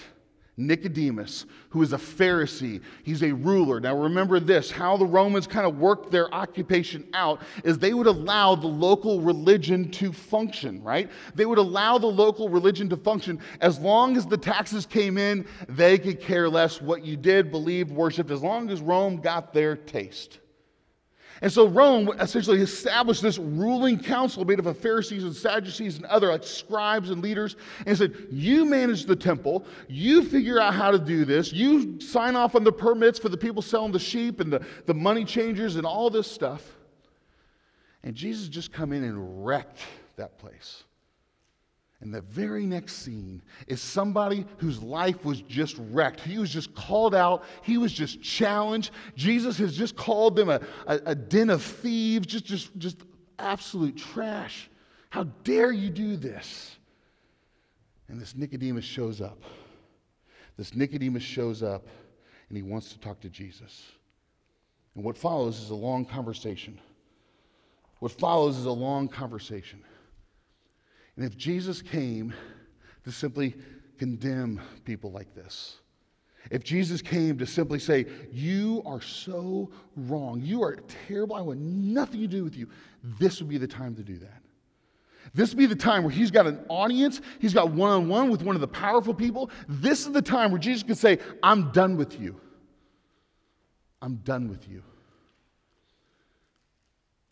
Nicodemus, 0.57 1.45
who 1.69 1.83
is 1.83 1.93
a 1.93 1.97
Pharisee. 1.97 2.81
He's 3.03 3.21
a 3.21 3.31
ruler. 3.31 3.79
Now, 3.79 3.95
remember 3.95 4.39
this 4.39 4.71
how 4.71 4.97
the 4.97 5.05
Romans 5.05 5.45
kind 5.45 5.67
of 5.67 5.77
worked 5.77 6.11
their 6.11 6.33
occupation 6.33 7.07
out 7.13 7.41
is 7.63 7.77
they 7.77 7.93
would 7.93 8.07
allow 8.07 8.55
the 8.55 8.67
local 8.67 9.21
religion 9.21 9.91
to 9.91 10.11
function, 10.11 10.81
right? 10.81 11.11
They 11.35 11.45
would 11.45 11.59
allow 11.59 11.99
the 11.99 12.07
local 12.07 12.49
religion 12.49 12.89
to 12.89 12.97
function 12.97 13.39
as 13.61 13.79
long 13.79 14.17
as 14.17 14.25
the 14.25 14.37
taxes 14.37 14.87
came 14.87 15.17
in, 15.17 15.45
they 15.69 15.99
could 15.99 16.19
care 16.19 16.49
less 16.49 16.81
what 16.81 17.05
you 17.05 17.15
did, 17.15 17.51
believed, 17.51 17.91
worshiped, 17.91 18.31
as 18.31 18.41
long 18.41 18.69
as 18.71 18.81
Rome 18.81 19.17
got 19.17 19.53
their 19.53 19.75
taste. 19.75 20.39
And 21.41 21.51
so 21.51 21.67
Rome 21.67 22.11
essentially 22.19 22.61
established 22.61 23.21
this 23.21 23.37
ruling 23.37 23.99
council 23.99 24.43
made 24.43 24.59
up 24.59 24.65
of 24.65 24.77
Pharisees 24.77 25.23
and 25.23 25.35
Sadducees 25.35 25.97
and 25.97 26.05
other 26.05 26.29
like 26.29 26.43
scribes 26.43 27.11
and 27.11 27.21
leaders 27.21 27.55
and 27.85 27.97
said, 27.97 28.15
You 28.31 28.65
manage 28.65 29.05
the 29.05 29.15
temple, 29.15 29.65
you 29.87 30.23
figure 30.23 30.59
out 30.59 30.73
how 30.73 30.91
to 30.91 30.99
do 30.99 31.25
this, 31.25 31.53
you 31.53 31.99
sign 31.99 32.35
off 32.35 32.55
on 32.55 32.63
the 32.63 32.71
permits 32.71 33.19
for 33.19 33.29
the 33.29 33.37
people 33.37 33.61
selling 33.61 33.91
the 33.91 33.99
sheep 33.99 34.39
and 34.39 34.51
the, 34.51 34.65
the 34.85 34.93
money 34.93 35.25
changers 35.25 35.75
and 35.75 35.85
all 35.85 36.09
this 36.09 36.29
stuff. 36.29 36.75
And 38.03 38.15
Jesus 38.15 38.47
just 38.47 38.71
come 38.71 38.93
in 38.93 39.03
and 39.03 39.45
wrecked 39.45 39.79
that 40.15 40.37
place. 40.39 40.83
And 41.99 42.13
the 42.13 42.21
very 42.21 42.65
next 42.65 42.97
scene 42.97 43.41
is 43.65 43.81
somebody 43.81 44.45
whose 44.57 44.81
life 44.83 45.25
was 45.25 45.41
just 45.41 45.75
wrecked. 45.89 46.19
He 46.19 46.37
was 46.37 46.51
just 46.51 46.75
called 46.75 47.15
out. 47.15 47.43
He 47.63 47.79
was 47.79 47.91
just 47.91 48.21
challenged. 48.21 48.91
Jesus 49.15 49.57
has 49.57 49.75
just 49.75 49.95
called 49.95 50.35
them 50.35 50.49
a, 50.49 50.61
a, 50.85 50.99
a, 51.07 51.15
den 51.15 51.49
of 51.49 51.63
thieves, 51.63 52.27
just, 52.27 52.45
just, 52.45 52.77
just 52.77 52.97
absolute 53.39 53.97
trash. 53.97 54.69
How 55.09 55.23
dare 55.43 55.71
you 55.71 55.89
do 55.89 56.17
this? 56.17 56.77
And 58.09 58.21
this 58.21 58.35
Nicodemus 58.35 58.85
shows 58.85 59.19
up. 59.19 59.41
This 60.55 60.75
Nicodemus 60.75 61.23
shows 61.23 61.63
up 61.63 61.87
and 62.49 62.57
he 62.57 62.61
wants 62.61 62.93
to 62.93 62.99
talk 62.99 63.19
to 63.21 63.29
Jesus. 63.29 63.91
And 64.95 65.03
what 65.03 65.17
follows 65.17 65.59
is 65.59 65.71
a 65.71 65.75
long 65.75 66.05
conversation. 66.05 66.79
What 67.99 68.11
follows 68.11 68.57
is 68.57 68.65
a 68.65 68.71
long 68.71 69.07
conversation. 69.07 69.83
And 71.17 71.25
if 71.25 71.35
Jesus 71.35 71.81
came 71.81 72.33
to 73.03 73.11
simply 73.11 73.55
condemn 73.97 74.61
people 74.85 75.11
like 75.11 75.33
this, 75.33 75.77
if 76.51 76.63
Jesus 76.63 77.01
came 77.01 77.37
to 77.39 77.45
simply 77.45 77.79
say, 77.79 78.05
You 78.31 78.81
are 78.85 79.01
so 79.01 79.69
wrong, 79.95 80.41
you 80.41 80.63
are 80.63 80.77
terrible, 81.07 81.35
I 81.35 81.41
want 81.41 81.59
nothing 81.59 82.21
to 82.21 82.27
do 82.27 82.43
with 82.43 82.55
you, 82.55 82.69
this 83.19 83.41
would 83.41 83.49
be 83.49 83.57
the 83.57 83.67
time 83.67 83.95
to 83.95 84.03
do 84.03 84.17
that. 84.19 84.41
This 85.33 85.49
would 85.49 85.57
be 85.57 85.65
the 85.65 85.75
time 85.75 86.03
where 86.03 86.11
he's 86.11 86.31
got 86.31 86.47
an 86.47 86.63
audience, 86.69 87.19
he's 87.39 87.53
got 87.53 87.71
one 87.71 87.91
on 87.91 88.07
one 88.07 88.29
with 88.29 88.43
one 88.43 88.55
of 88.55 88.61
the 88.61 88.67
powerful 88.67 89.13
people. 89.13 89.49
This 89.67 90.05
is 90.05 90.13
the 90.13 90.21
time 90.21 90.51
where 90.51 90.59
Jesus 90.59 90.83
could 90.83 90.97
say, 90.97 91.19
I'm 91.43 91.71
done 91.71 91.97
with 91.97 92.19
you. 92.19 92.39
I'm 94.01 94.17
done 94.17 94.47
with 94.47 94.69
you. 94.69 94.83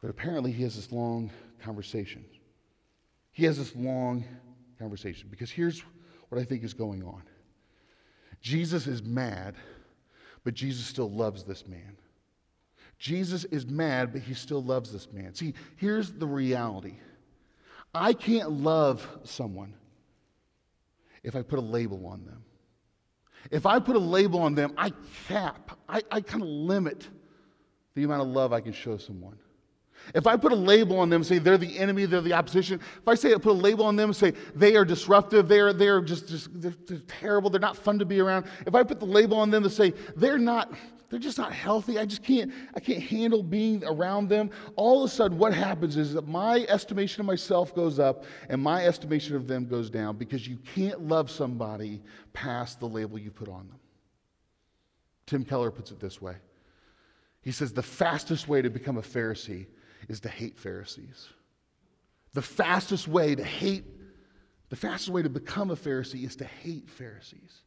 But 0.01 0.09
apparently, 0.09 0.51
he 0.51 0.63
has 0.63 0.75
this 0.75 0.91
long 0.91 1.31
conversation 1.63 2.25
he 3.35 3.43
has 3.43 3.57
this 3.57 3.75
long 3.75 4.23
conversation 4.79 5.27
because 5.29 5.51
here's 5.51 5.83
what 6.29 6.39
I 6.39 6.45
think 6.45 6.63
is 6.63 6.73
going 6.73 7.03
on 7.03 7.21
Jesus 8.39 8.87
is 8.87 9.03
mad, 9.03 9.55
but 10.45 10.53
Jesus 10.53 10.85
still 10.85 11.11
loves 11.11 11.43
this 11.43 11.67
man. 11.67 11.97
Jesus 12.97 13.43
is 13.43 13.67
mad, 13.67 14.13
but 14.13 14.21
he 14.21 14.33
still 14.33 14.63
loves 14.63 14.93
this 14.93 15.11
man. 15.11 15.35
See, 15.35 15.53
here's 15.75 16.13
the 16.13 16.25
reality 16.25 16.93
I 17.93 18.13
can't 18.13 18.51
love 18.51 19.05
someone 19.23 19.73
if 21.21 21.35
I 21.35 21.41
put 21.41 21.59
a 21.59 21.61
label 21.61 22.07
on 22.07 22.23
them. 22.23 22.41
If 23.51 23.65
I 23.65 23.79
put 23.79 23.97
a 23.97 23.99
label 23.99 24.39
on 24.39 24.55
them, 24.55 24.73
I 24.77 24.93
cap, 25.27 25.77
I, 25.89 26.01
I 26.09 26.21
kind 26.21 26.41
of 26.41 26.47
limit 26.47 27.05
the 27.95 28.05
amount 28.05 28.21
of 28.21 28.27
love 28.29 28.53
I 28.53 28.61
can 28.61 28.71
show 28.71 28.95
someone. 28.95 29.37
If 30.13 30.27
I 30.27 30.37
put 30.37 30.51
a 30.51 30.55
label 30.55 30.99
on 30.99 31.09
them 31.09 31.23
say 31.23 31.39
they're 31.39 31.57
the 31.57 31.77
enemy, 31.77 32.05
they're 32.05 32.21
the 32.21 32.33
opposition, 32.33 32.79
if 32.79 33.07
I 33.07 33.15
say 33.15 33.33
I 33.33 33.37
put 33.37 33.51
a 33.51 33.53
label 33.53 33.85
on 33.85 33.95
them 33.95 34.13
say 34.13 34.33
they 34.53 34.75
are 34.75 34.85
disruptive, 34.85 35.47
they're, 35.47 35.73
they're 35.73 36.01
just, 36.01 36.27
just 36.27 36.61
they're, 36.61 36.75
they're 36.85 36.99
terrible, 37.07 37.49
they're 37.49 37.59
not 37.59 37.77
fun 37.77 37.99
to 37.99 38.05
be 38.05 38.19
around, 38.19 38.45
if 38.65 38.75
I 38.75 38.83
put 38.83 38.99
the 38.99 39.05
label 39.05 39.37
on 39.37 39.49
them 39.49 39.63
to 39.63 39.69
say 39.69 39.93
they're 40.15 40.37
not, 40.37 40.71
they're 41.09 41.19
just 41.19 41.37
not 41.37 41.51
healthy, 41.51 41.97
I 41.97 42.05
just 42.05 42.23
can't, 42.23 42.51
I 42.75 42.79
can't 42.79 43.01
handle 43.01 43.41
being 43.41 43.83
around 43.83 44.29
them, 44.29 44.51
all 44.75 45.03
of 45.03 45.09
a 45.09 45.13
sudden 45.13 45.37
what 45.37 45.53
happens 45.53 45.97
is 45.97 46.13
that 46.13 46.27
my 46.27 46.65
estimation 46.69 47.21
of 47.21 47.25
myself 47.25 47.73
goes 47.73 47.99
up 47.99 48.25
and 48.49 48.61
my 48.61 48.85
estimation 48.85 49.35
of 49.35 49.47
them 49.47 49.65
goes 49.65 49.89
down 49.89 50.17
because 50.17 50.47
you 50.47 50.57
can't 50.75 51.01
love 51.01 51.31
somebody 51.31 52.01
past 52.33 52.79
the 52.79 52.87
label 52.87 53.17
you 53.17 53.31
put 53.31 53.47
on 53.47 53.67
them. 53.67 53.79
Tim 55.25 55.43
Keller 55.43 55.71
puts 55.71 55.91
it 55.91 55.99
this 55.99 56.21
way. 56.21 56.35
He 57.41 57.51
says 57.51 57.73
the 57.73 57.83
fastest 57.83 58.47
way 58.47 58.61
to 58.61 58.69
become 58.69 58.97
a 58.97 59.01
Pharisee 59.01 59.67
is 60.07 60.19
to 60.21 60.29
hate 60.29 60.57
Pharisees. 60.57 61.29
The 62.33 62.41
fastest 62.41 63.07
way 63.07 63.35
to 63.35 63.43
hate, 63.43 63.85
the 64.69 64.75
fastest 64.75 65.09
way 65.09 65.21
to 65.21 65.29
become 65.29 65.71
a 65.71 65.75
Pharisee 65.75 66.25
is 66.25 66.35
to 66.37 66.45
hate 66.45 66.89
Pharisees. 66.89 67.61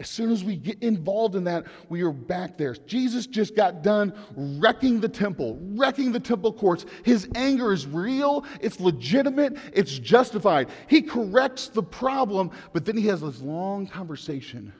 As 0.00 0.10
soon 0.10 0.32
as 0.32 0.42
we 0.42 0.56
get 0.56 0.82
involved 0.82 1.36
in 1.36 1.44
that, 1.44 1.66
we 1.88 2.02
are 2.02 2.10
back 2.10 2.58
there. 2.58 2.74
Jesus 2.74 3.28
just 3.28 3.54
got 3.54 3.82
done 3.82 4.12
wrecking 4.34 5.00
the 5.00 5.08
temple, 5.08 5.56
wrecking 5.60 6.10
the 6.10 6.18
temple 6.18 6.52
courts. 6.52 6.84
His 7.04 7.28
anger 7.36 7.72
is 7.72 7.86
real, 7.86 8.44
it's 8.60 8.80
legitimate, 8.80 9.56
it's 9.72 9.96
justified. 9.96 10.68
He 10.88 11.00
corrects 11.00 11.68
the 11.68 11.82
problem, 11.82 12.50
but 12.72 12.84
then 12.84 12.96
he 12.96 13.06
has 13.06 13.20
this 13.20 13.40
long 13.40 13.86
conversation 13.86 14.72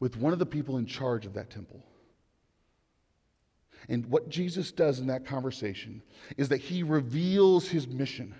with 0.00 0.16
one 0.16 0.32
of 0.32 0.40
the 0.40 0.46
people 0.46 0.78
in 0.78 0.86
charge 0.86 1.26
of 1.26 1.34
that 1.34 1.50
temple. 1.50 1.84
And 3.88 4.06
what 4.06 4.28
Jesus 4.28 4.72
does 4.72 5.00
in 5.00 5.06
that 5.08 5.24
conversation 5.24 6.02
is 6.36 6.48
that 6.50 6.58
he 6.58 6.82
reveals 6.82 7.68
his 7.68 7.88
mission. 7.88 8.34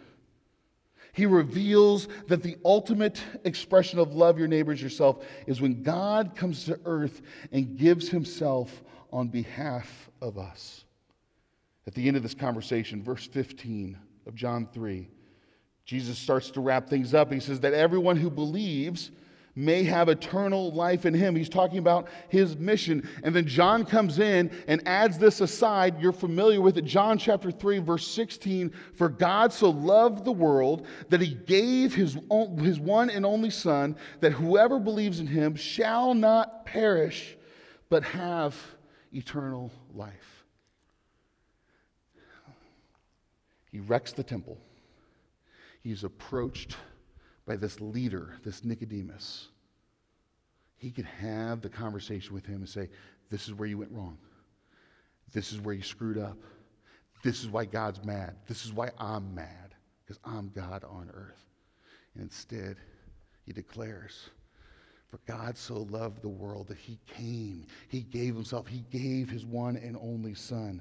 He 1.13 1.27
reveals 1.27 2.09
that 2.29 2.43
the 2.43 2.57
ultimate 2.65 3.21
expression 3.45 3.99
of 3.99 4.15
love 4.15 4.39
your 4.39 4.49
neighbors 4.49 4.81
yourself 4.81 5.25
is 5.47 5.61
when 5.61 5.83
God 5.83 6.37
comes 6.37 6.65
to 6.67 6.79
earth 6.85 7.23
and 7.53 7.77
gives 7.77 8.09
himself 8.09 8.83
on 9.13 9.29
behalf 9.29 10.09
of 10.23 10.39
us. 10.39 10.85
At 11.87 11.95
the 11.95 12.07
end 12.07 12.17
of 12.17 12.23
this 12.23 12.35
conversation, 12.35 13.03
verse 13.03 13.27
15 13.27 13.99
of 14.27 14.35
John 14.35 14.69
3, 14.73 15.09
Jesus 15.85 16.19
starts 16.19 16.51
to 16.53 16.61
wrap 16.61 16.89
things 16.89 17.15
up. 17.15 17.33
He 17.33 17.41
says 17.41 17.59
that 17.61 17.75
everyone 17.75 18.17
who 18.17 18.31
believes 18.31 19.11
may 19.55 19.83
have 19.85 20.09
eternal 20.09 20.73
life 20.73 21.07
in 21.07 21.15
him. 21.15 21.35
He's 21.35 21.49
talking 21.49 21.79
about 21.79 22.09
his 22.29 22.57
mission. 22.57 23.09
And 23.23 23.35
then 23.35 23.47
John 23.47 23.85
comes 23.85 24.19
in 24.19 24.51
and 24.69 24.87
adds 24.87 25.19
this 25.19 25.41
aside. 25.41 26.01
You're 26.01 26.13
familiar 26.13 26.61
with 26.61 26.79
it. 26.79 26.85
John 26.85 27.19
chapter 27.19 27.51
3, 27.51 27.79
verse 27.79 28.07
16. 28.07 28.73
For 28.95 29.09
God 29.09 29.53
so 29.53 29.71
loved 29.71 30.25
the 30.25 30.33
world 30.33 30.87
that 31.09 31.21
he 31.21 31.35
gave 31.35 31.95
his, 31.95 32.17
his 32.59 32.79
one 32.79 33.11
and 33.11 33.27
only 33.27 33.51
Son, 33.51 33.97
that 34.21 34.33
whoever 34.33 34.79
believes 34.79 35.21
in 35.21 35.27
him 35.27 35.57
shall 35.57 36.15
not 36.15 36.65
perish, 36.65 37.37
but 37.89 38.03
have 38.05 38.57
eternal 39.13 39.73
life. 39.95 40.45
He 43.71 43.81
wrecks 43.81 44.13
the 44.13 44.23
temple. 44.23 44.59
He's 45.83 46.05
approached 46.05 46.77
by 47.51 47.57
this 47.57 47.81
leader, 47.81 48.37
this 48.45 48.65
Nicodemus, 48.65 49.49
he 50.77 50.93
could 50.93 51.05
have 51.05 51.61
the 51.61 51.69
conversation 51.69 52.33
with 52.33 52.47
him 52.47 52.59
and 52.59 52.69
say, 52.69 52.89
This 53.29 53.49
is 53.49 53.55
where 53.55 53.67
you 53.67 53.77
went 53.77 53.91
wrong. 53.91 54.19
This 55.33 55.53
is 55.53 55.61
where 55.61 55.75
you 55.75 55.83
screwed 55.83 56.17
up. 56.17 56.39
This 57.25 57.43
is 57.43 57.49
why 57.49 57.65
God's 57.65 58.05
mad. 58.05 58.37
This 58.47 58.65
is 58.65 58.73
why 58.73 58.91
I'm 59.01 59.35
mad, 59.35 59.75
because 60.05 60.21
I'm 60.25 60.53
God 60.55 60.85
on 60.85 61.11
earth. 61.13 61.45
And 62.15 62.23
instead, 62.23 62.77
he 63.45 63.53
declares, 63.53 64.31
For 65.09 65.19
God 65.27 65.59
so 65.59 65.89
loved 65.91 66.23
the 66.23 66.29
world 66.29 66.69
that 66.69 66.79
he 66.79 67.01
came, 67.05 67.67
he 67.89 68.03
gave 68.03 68.37
himself, 68.37 68.69
he 68.69 68.85
gave 68.93 69.29
his 69.29 69.45
one 69.45 69.77
and 69.77 69.97
only 69.97 70.35
Son. 70.35 70.81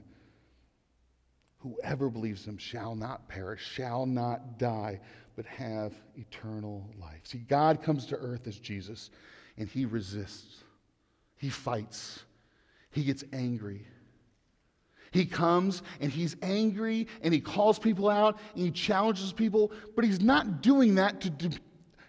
Whoever 1.60 2.10
believes 2.10 2.46
him 2.46 2.58
shall 2.58 2.96
not 2.96 3.28
perish, 3.28 3.62
shall 3.62 4.06
not 4.06 4.58
die, 4.58 5.02
but 5.36 5.46
have 5.46 5.94
eternal 6.16 6.90
life. 7.00 7.22
See, 7.24 7.40
God 7.40 7.84
comes 7.84 8.06
to 8.08 8.16
earth 8.16 8.48
as 8.48 8.58
Jesus, 8.58 9.10
and 9.58 9.68
he 9.68 9.86
resists, 9.86 10.64
he 11.38 11.50
fights, 11.50 12.24
he 12.92 13.04
gets 13.04 13.24
angry. 13.34 13.86
He 15.12 15.26
comes 15.26 15.82
and 16.00 16.12
he's 16.12 16.36
angry 16.44 17.08
and 17.24 17.34
he 17.34 17.40
calls 17.40 17.80
people 17.80 18.10
out 18.10 18.38
and 18.54 18.64
he 18.64 18.72
challenges 18.72 19.34
people, 19.34 19.72
but 19.96 20.06
he's 20.06 20.22
not 20.22 20.62
doing 20.62 20.96
that 20.96 21.20
to, 21.22 21.32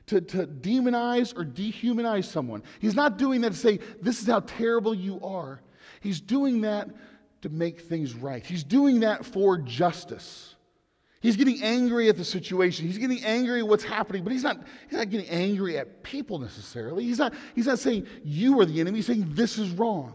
to, 0.06 0.20
to 0.20 0.46
demonize 0.46 1.34
or 1.36 1.44
dehumanize 1.44 2.26
someone. 2.26 2.62
He's 2.78 2.94
not 2.94 3.16
doing 3.16 3.40
that 3.40 3.52
to 3.52 3.58
say, 3.58 3.78
This 4.02 4.20
is 4.20 4.26
how 4.26 4.40
terrible 4.40 4.94
you 4.94 5.18
are. 5.22 5.62
He's 6.00 6.20
doing 6.20 6.60
that 6.62 6.90
to 7.42 7.48
make 7.48 7.80
things 7.80 8.14
right. 8.14 8.44
He's 8.44 8.64
doing 8.64 9.00
that 9.00 9.24
for 9.24 9.58
justice. 9.58 10.54
He's 11.20 11.36
getting 11.36 11.62
angry 11.62 12.08
at 12.08 12.16
the 12.16 12.24
situation. 12.24 12.86
He's 12.86 12.96
getting 12.96 13.22
angry 13.24 13.60
at 13.60 13.68
what's 13.68 13.84
happening, 13.84 14.24
but 14.24 14.32
he's 14.32 14.42
not, 14.42 14.58
he's 14.88 14.98
not 14.98 15.10
getting 15.10 15.28
angry 15.28 15.76
at 15.76 16.02
people 16.02 16.38
necessarily. 16.38 17.04
He's 17.04 17.18
not, 17.18 17.34
he's 17.54 17.66
not 17.66 17.78
saying 17.78 18.06
you 18.24 18.58
are 18.60 18.64
the 18.64 18.80
enemy. 18.80 18.98
He's 18.98 19.06
saying 19.06 19.26
this 19.34 19.58
is 19.58 19.70
wrong. 19.70 20.14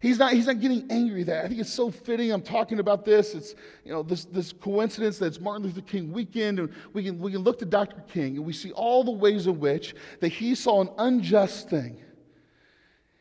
He's 0.00 0.16
not, 0.16 0.32
he's 0.32 0.46
not 0.46 0.60
getting 0.60 0.86
angry 0.90 1.22
at 1.22 1.26
that. 1.26 1.44
I 1.44 1.48
think 1.48 1.60
it's 1.60 1.72
so 1.72 1.90
fitting. 1.90 2.30
I'm 2.30 2.42
talking 2.42 2.78
about 2.78 3.04
this. 3.04 3.34
It's, 3.34 3.56
you 3.84 3.90
know, 3.90 4.04
this, 4.04 4.26
this 4.26 4.52
coincidence 4.52 5.18
that 5.18 5.26
it's 5.26 5.40
Martin 5.40 5.64
Luther 5.64 5.80
King 5.80 6.12
weekend, 6.12 6.60
and 6.60 6.72
we 6.92 7.02
can, 7.02 7.18
we 7.18 7.32
can 7.32 7.40
look 7.40 7.58
to 7.58 7.64
Dr. 7.64 8.00
King, 8.02 8.36
and 8.36 8.46
we 8.46 8.52
see 8.52 8.70
all 8.70 9.02
the 9.02 9.10
ways 9.10 9.48
in 9.48 9.58
which 9.58 9.96
that 10.20 10.28
he 10.28 10.54
saw 10.54 10.82
an 10.82 10.90
unjust 10.98 11.68
thing 11.68 12.00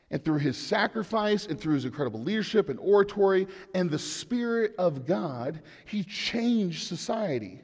and 0.10 0.24
through 0.24 0.38
his 0.38 0.58
sacrifice 0.58 1.48
and 1.48 1.60
through 1.60 1.74
his 1.74 1.86
incredible 1.86 2.22
leadership 2.22 2.70
and 2.70 2.80
oratory 2.80 3.48
and 3.74 3.92
the 3.92 4.00
Spirit 4.00 4.74
of 4.78 5.06
God, 5.06 5.62
he 5.86 6.04
changed 6.04 6.88
society. 6.88 7.62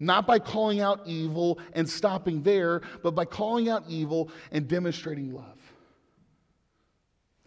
Not 0.00 0.26
by 0.26 0.40
calling 0.40 0.80
out 0.80 1.02
evil 1.06 1.60
and 1.72 1.88
stopping 1.88 2.42
there, 2.42 2.82
but 3.02 3.14
by 3.14 3.24
calling 3.24 3.68
out 3.68 3.84
evil 3.88 4.28
and 4.50 4.66
demonstrating 4.66 5.32
love. 5.32 5.58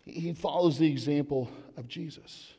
He 0.06 0.34
follows 0.34 0.78
the 0.78 0.90
example 0.90 1.50
of 1.76 1.90
Jesus. 1.90 2.54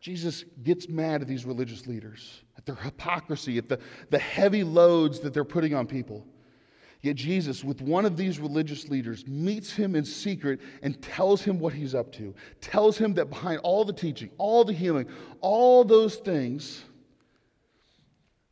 Jesus 0.00 0.44
gets 0.62 0.88
mad 0.88 1.22
at 1.22 1.28
these 1.28 1.46
religious 1.46 1.86
leaders, 1.86 2.42
at 2.56 2.66
their 2.66 2.76
hypocrisy, 2.76 3.58
at 3.58 3.68
the, 3.68 3.78
the 4.10 4.18
heavy 4.18 4.62
loads 4.62 5.20
that 5.20 5.32
they're 5.32 5.44
putting 5.44 5.74
on 5.74 5.86
people. 5.86 6.26
Yet 7.00 7.14
Jesus, 7.14 7.62
with 7.62 7.80
one 7.80 8.04
of 8.04 8.16
these 8.16 8.40
religious 8.40 8.88
leaders, 8.88 9.26
meets 9.26 9.72
him 9.72 9.94
in 9.94 10.04
secret 10.04 10.60
and 10.82 11.00
tells 11.00 11.42
him 11.42 11.60
what 11.60 11.72
he's 11.72 11.94
up 11.94 12.10
to. 12.14 12.34
Tells 12.60 12.98
him 12.98 13.14
that 13.14 13.30
behind 13.30 13.60
all 13.60 13.84
the 13.84 13.92
teaching, 13.92 14.30
all 14.36 14.64
the 14.64 14.72
healing, 14.72 15.06
all 15.40 15.84
those 15.84 16.16
things, 16.16 16.84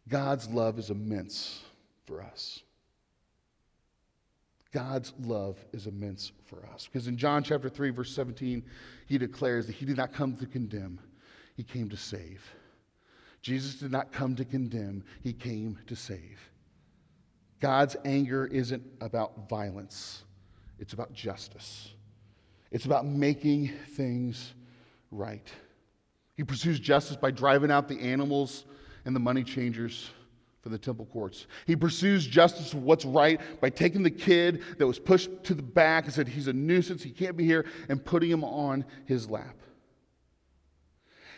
God's 0.08 0.48
love 0.48 0.78
is 0.78 0.90
immense 0.90 1.62
for 2.04 2.22
us. 2.22 2.62
God's 4.72 5.12
love 5.20 5.58
is 5.72 5.86
immense 5.86 6.32
for 6.44 6.64
us. 6.72 6.86
Because 6.86 7.08
in 7.08 7.16
John 7.16 7.42
chapter 7.42 7.68
3, 7.68 7.90
verse 7.90 8.14
17, 8.14 8.62
he 9.06 9.18
declares 9.18 9.66
that 9.66 9.74
he 9.74 9.86
did 9.86 9.96
not 9.96 10.12
come 10.12 10.36
to 10.36 10.46
condemn, 10.46 11.00
he 11.56 11.64
came 11.64 11.88
to 11.88 11.96
save. 11.96 12.44
Jesus 13.42 13.76
did 13.76 13.90
not 13.90 14.12
come 14.12 14.36
to 14.36 14.44
condemn, 14.44 15.02
he 15.22 15.32
came 15.32 15.78
to 15.86 15.96
save. 15.96 16.38
God's 17.60 17.96
anger 18.04 18.46
isn't 18.46 18.82
about 19.00 19.48
violence, 19.48 20.24
it's 20.78 20.92
about 20.92 21.12
justice. 21.12 21.92
It's 22.70 22.84
about 22.84 23.06
making 23.06 23.68
things 23.92 24.52
right. 25.10 25.48
He 26.36 26.44
pursues 26.44 26.78
justice 26.78 27.16
by 27.16 27.30
driving 27.30 27.70
out 27.70 27.88
the 27.88 27.98
animals 28.00 28.64
and 29.04 29.14
the 29.14 29.20
money 29.20 29.44
changers 29.44 30.10
from 30.60 30.72
the 30.72 30.78
temple 30.78 31.06
courts. 31.06 31.46
He 31.64 31.76
pursues 31.76 32.26
justice 32.26 32.72
for 32.72 32.78
what's 32.78 33.04
right 33.04 33.40
by 33.60 33.70
taking 33.70 34.02
the 34.02 34.10
kid 34.10 34.62
that 34.78 34.86
was 34.86 34.98
pushed 34.98 35.30
to 35.44 35.54
the 35.54 35.62
back 35.62 36.04
and 36.04 36.12
said 36.12 36.28
he's 36.28 36.48
a 36.48 36.52
nuisance, 36.52 37.02
he 37.02 37.10
can't 37.10 37.36
be 37.36 37.44
here, 37.44 37.64
and 37.88 38.04
putting 38.04 38.30
him 38.30 38.42
on 38.42 38.84
his 39.06 39.30
lap. 39.30 39.56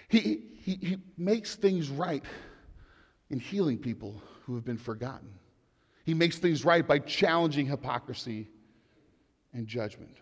He, 0.09 0.47
he, 0.63 0.75
he 0.75 0.97
makes 1.19 1.55
things 1.55 1.91
right 1.91 2.25
in 3.29 3.39
healing 3.39 3.79
people 3.79 4.21
who 4.45 4.55
have 4.55 4.65
been 4.65 4.79
forgotten. 4.79 5.29
He 6.09 6.15
makes 6.15 6.39
things 6.39 6.65
right 6.65 6.89
by 6.89 7.01
challenging 7.01 7.67
hypocrisy 7.67 8.49
and 9.53 9.67
judgment. 9.67 10.17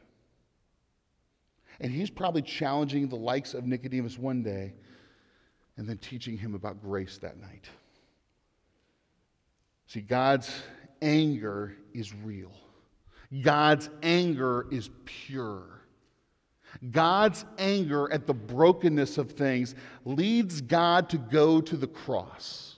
And 1.79 1.93
he's 1.93 2.11
probably 2.11 2.43
challenging 2.43 3.07
the 3.07 3.15
likes 3.15 3.55
of 3.55 3.67
Nicodemus 3.67 4.19
one 4.19 4.43
day 4.43 4.75
and 5.77 5.89
then 5.89 5.99
teaching 5.99 6.37
him 6.37 6.57
about 6.57 6.83
grace 6.83 7.19
that 7.19 7.41
night. 7.41 7.67
See, 9.87 10.01
God's 10.01 10.51
anger 11.03 11.77
is 11.95 12.13
real, 12.13 12.57
God's 13.43 13.89
anger 14.03 14.67
is 14.73 14.91
pure. 15.05 15.83
God's 16.91 17.45
anger 17.59 18.13
at 18.13 18.27
the 18.27 18.35
brokenness 18.35 19.19
of 19.19 19.31
things 19.31 19.77
leads 20.05 20.61
God 20.61 21.09
to 21.11 21.17
go 21.17 21.61
to 21.61 21.77
the 21.77 21.87
cross 21.87 22.76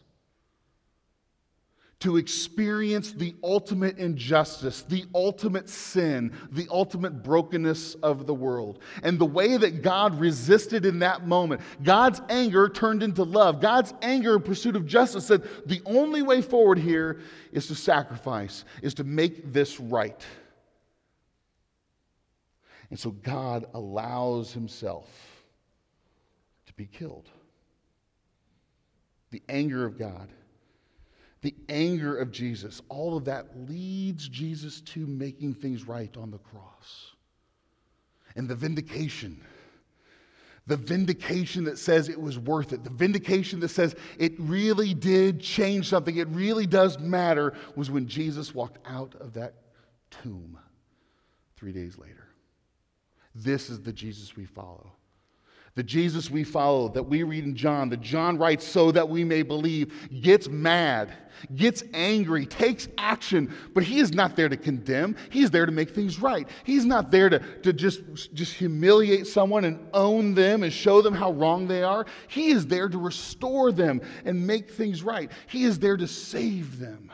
to 2.00 2.16
experience 2.16 3.10
the 3.10 3.34
ultimate 3.42 3.98
injustice, 3.98 4.82
the 4.82 5.04
ultimate 5.14 5.68
sin, 5.68 6.32
the 6.52 6.68
ultimate 6.70 7.24
brokenness 7.24 7.94
of 7.96 8.26
the 8.26 8.34
world. 8.34 8.78
And 9.02 9.18
the 9.18 9.26
way 9.26 9.56
that 9.56 9.82
God 9.82 10.18
resisted 10.20 10.86
in 10.86 11.00
that 11.00 11.26
moment, 11.26 11.60
God's 11.82 12.22
anger 12.28 12.68
turned 12.68 13.02
into 13.02 13.24
love. 13.24 13.60
God's 13.60 13.92
anger 14.00 14.36
in 14.36 14.42
pursuit 14.42 14.76
of 14.76 14.86
justice 14.86 15.26
said, 15.26 15.48
the 15.66 15.82
only 15.86 16.22
way 16.22 16.40
forward 16.40 16.78
here 16.78 17.20
is 17.50 17.66
to 17.66 17.74
sacrifice, 17.74 18.64
is 18.80 18.94
to 18.94 19.04
make 19.04 19.52
this 19.52 19.80
right. 19.80 20.24
And 22.90 22.98
so 22.98 23.10
God 23.10 23.66
allows 23.74 24.52
himself 24.52 25.08
to 26.66 26.72
be 26.74 26.86
killed. 26.86 27.28
The 29.30 29.42
anger 29.48 29.84
of 29.84 29.98
God 29.98 30.28
the 31.40 31.54
anger 31.68 32.16
of 32.16 32.32
Jesus, 32.32 32.82
all 32.88 33.16
of 33.16 33.24
that 33.26 33.46
leads 33.68 34.28
Jesus 34.28 34.80
to 34.82 35.06
making 35.06 35.54
things 35.54 35.86
right 35.86 36.14
on 36.16 36.30
the 36.30 36.38
cross. 36.38 37.12
And 38.34 38.48
the 38.48 38.54
vindication, 38.54 39.40
the 40.66 40.76
vindication 40.76 41.64
that 41.64 41.78
says 41.78 42.08
it 42.08 42.20
was 42.20 42.38
worth 42.38 42.72
it, 42.72 42.82
the 42.82 42.90
vindication 42.90 43.60
that 43.60 43.68
says 43.68 43.94
it 44.18 44.32
really 44.38 44.94
did 44.94 45.40
change 45.40 45.88
something, 45.88 46.16
it 46.16 46.28
really 46.28 46.66
does 46.66 46.98
matter, 46.98 47.54
was 47.76 47.90
when 47.90 48.08
Jesus 48.08 48.54
walked 48.54 48.78
out 48.86 49.14
of 49.20 49.32
that 49.34 49.54
tomb 50.10 50.58
three 51.56 51.72
days 51.72 51.98
later. 51.98 52.28
This 53.34 53.70
is 53.70 53.80
the 53.80 53.92
Jesus 53.92 54.36
we 54.36 54.44
follow. 54.44 54.92
The 55.78 55.84
Jesus 55.84 56.28
we 56.28 56.42
follow 56.42 56.88
that 56.88 57.04
we 57.04 57.22
read 57.22 57.44
in 57.44 57.54
John, 57.54 57.88
that 57.90 58.00
John 58.00 58.36
writes 58.36 58.66
so 58.66 58.90
that 58.90 59.08
we 59.08 59.22
may 59.22 59.42
believe, 59.42 60.10
gets 60.20 60.48
mad, 60.48 61.12
gets 61.54 61.84
angry, 61.94 62.46
takes 62.46 62.88
action, 62.98 63.54
but 63.74 63.84
he 63.84 64.00
is 64.00 64.12
not 64.12 64.34
there 64.34 64.48
to 64.48 64.56
condemn. 64.56 65.14
He's 65.30 65.52
there 65.52 65.66
to 65.66 65.70
make 65.70 65.90
things 65.90 66.18
right. 66.18 66.48
He's 66.64 66.84
not 66.84 67.12
there 67.12 67.28
to, 67.28 67.38
to 67.62 67.72
just, 67.72 68.00
just 68.34 68.54
humiliate 68.54 69.28
someone 69.28 69.64
and 69.64 69.78
own 69.94 70.34
them 70.34 70.64
and 70.64 70.72
show 70.72 71.00
them 71.00 71.14
how 71.14 71.30
wrong 71.30 71.68
they 71.68 71.84
are. 71.84 72.06
He 72.26 72.48
is 72.48 72.66
there 72.66 72.88
to 72.88 72.98
restore 72.98 73.70
them 73.70 74.00
and 74.24 74.44
make 74.44 74.68
things 74.68 75.04
right. 75.04 75.30
He 75.46 75.62
is 75.62 75.78
there 75.78 75.96
to 75.96 76.08
save 76.08 76.80
them. 76.80 77.12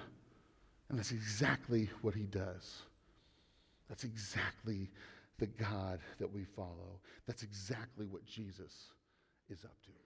And 0.89 0.99
that's 0.99 1.13
exactly 1.13 1.91
what 2.01 2.15
he 2.15 2.23
does. 2.23 2.81
That's 3.91 4.05
exactly 4.05 4.89
the 5.39 5.47
God 5.47 6.01
that 6.19 6.33
we 6.33 6.45
follow. 6.45 7.01
That's 7.27 7.43
exactly 7.43 8.07
what 8.07 8.25
Jesus 8.25 8.93
is 9.49 9.65
up 9.65 9.77
to. 9.85 10.04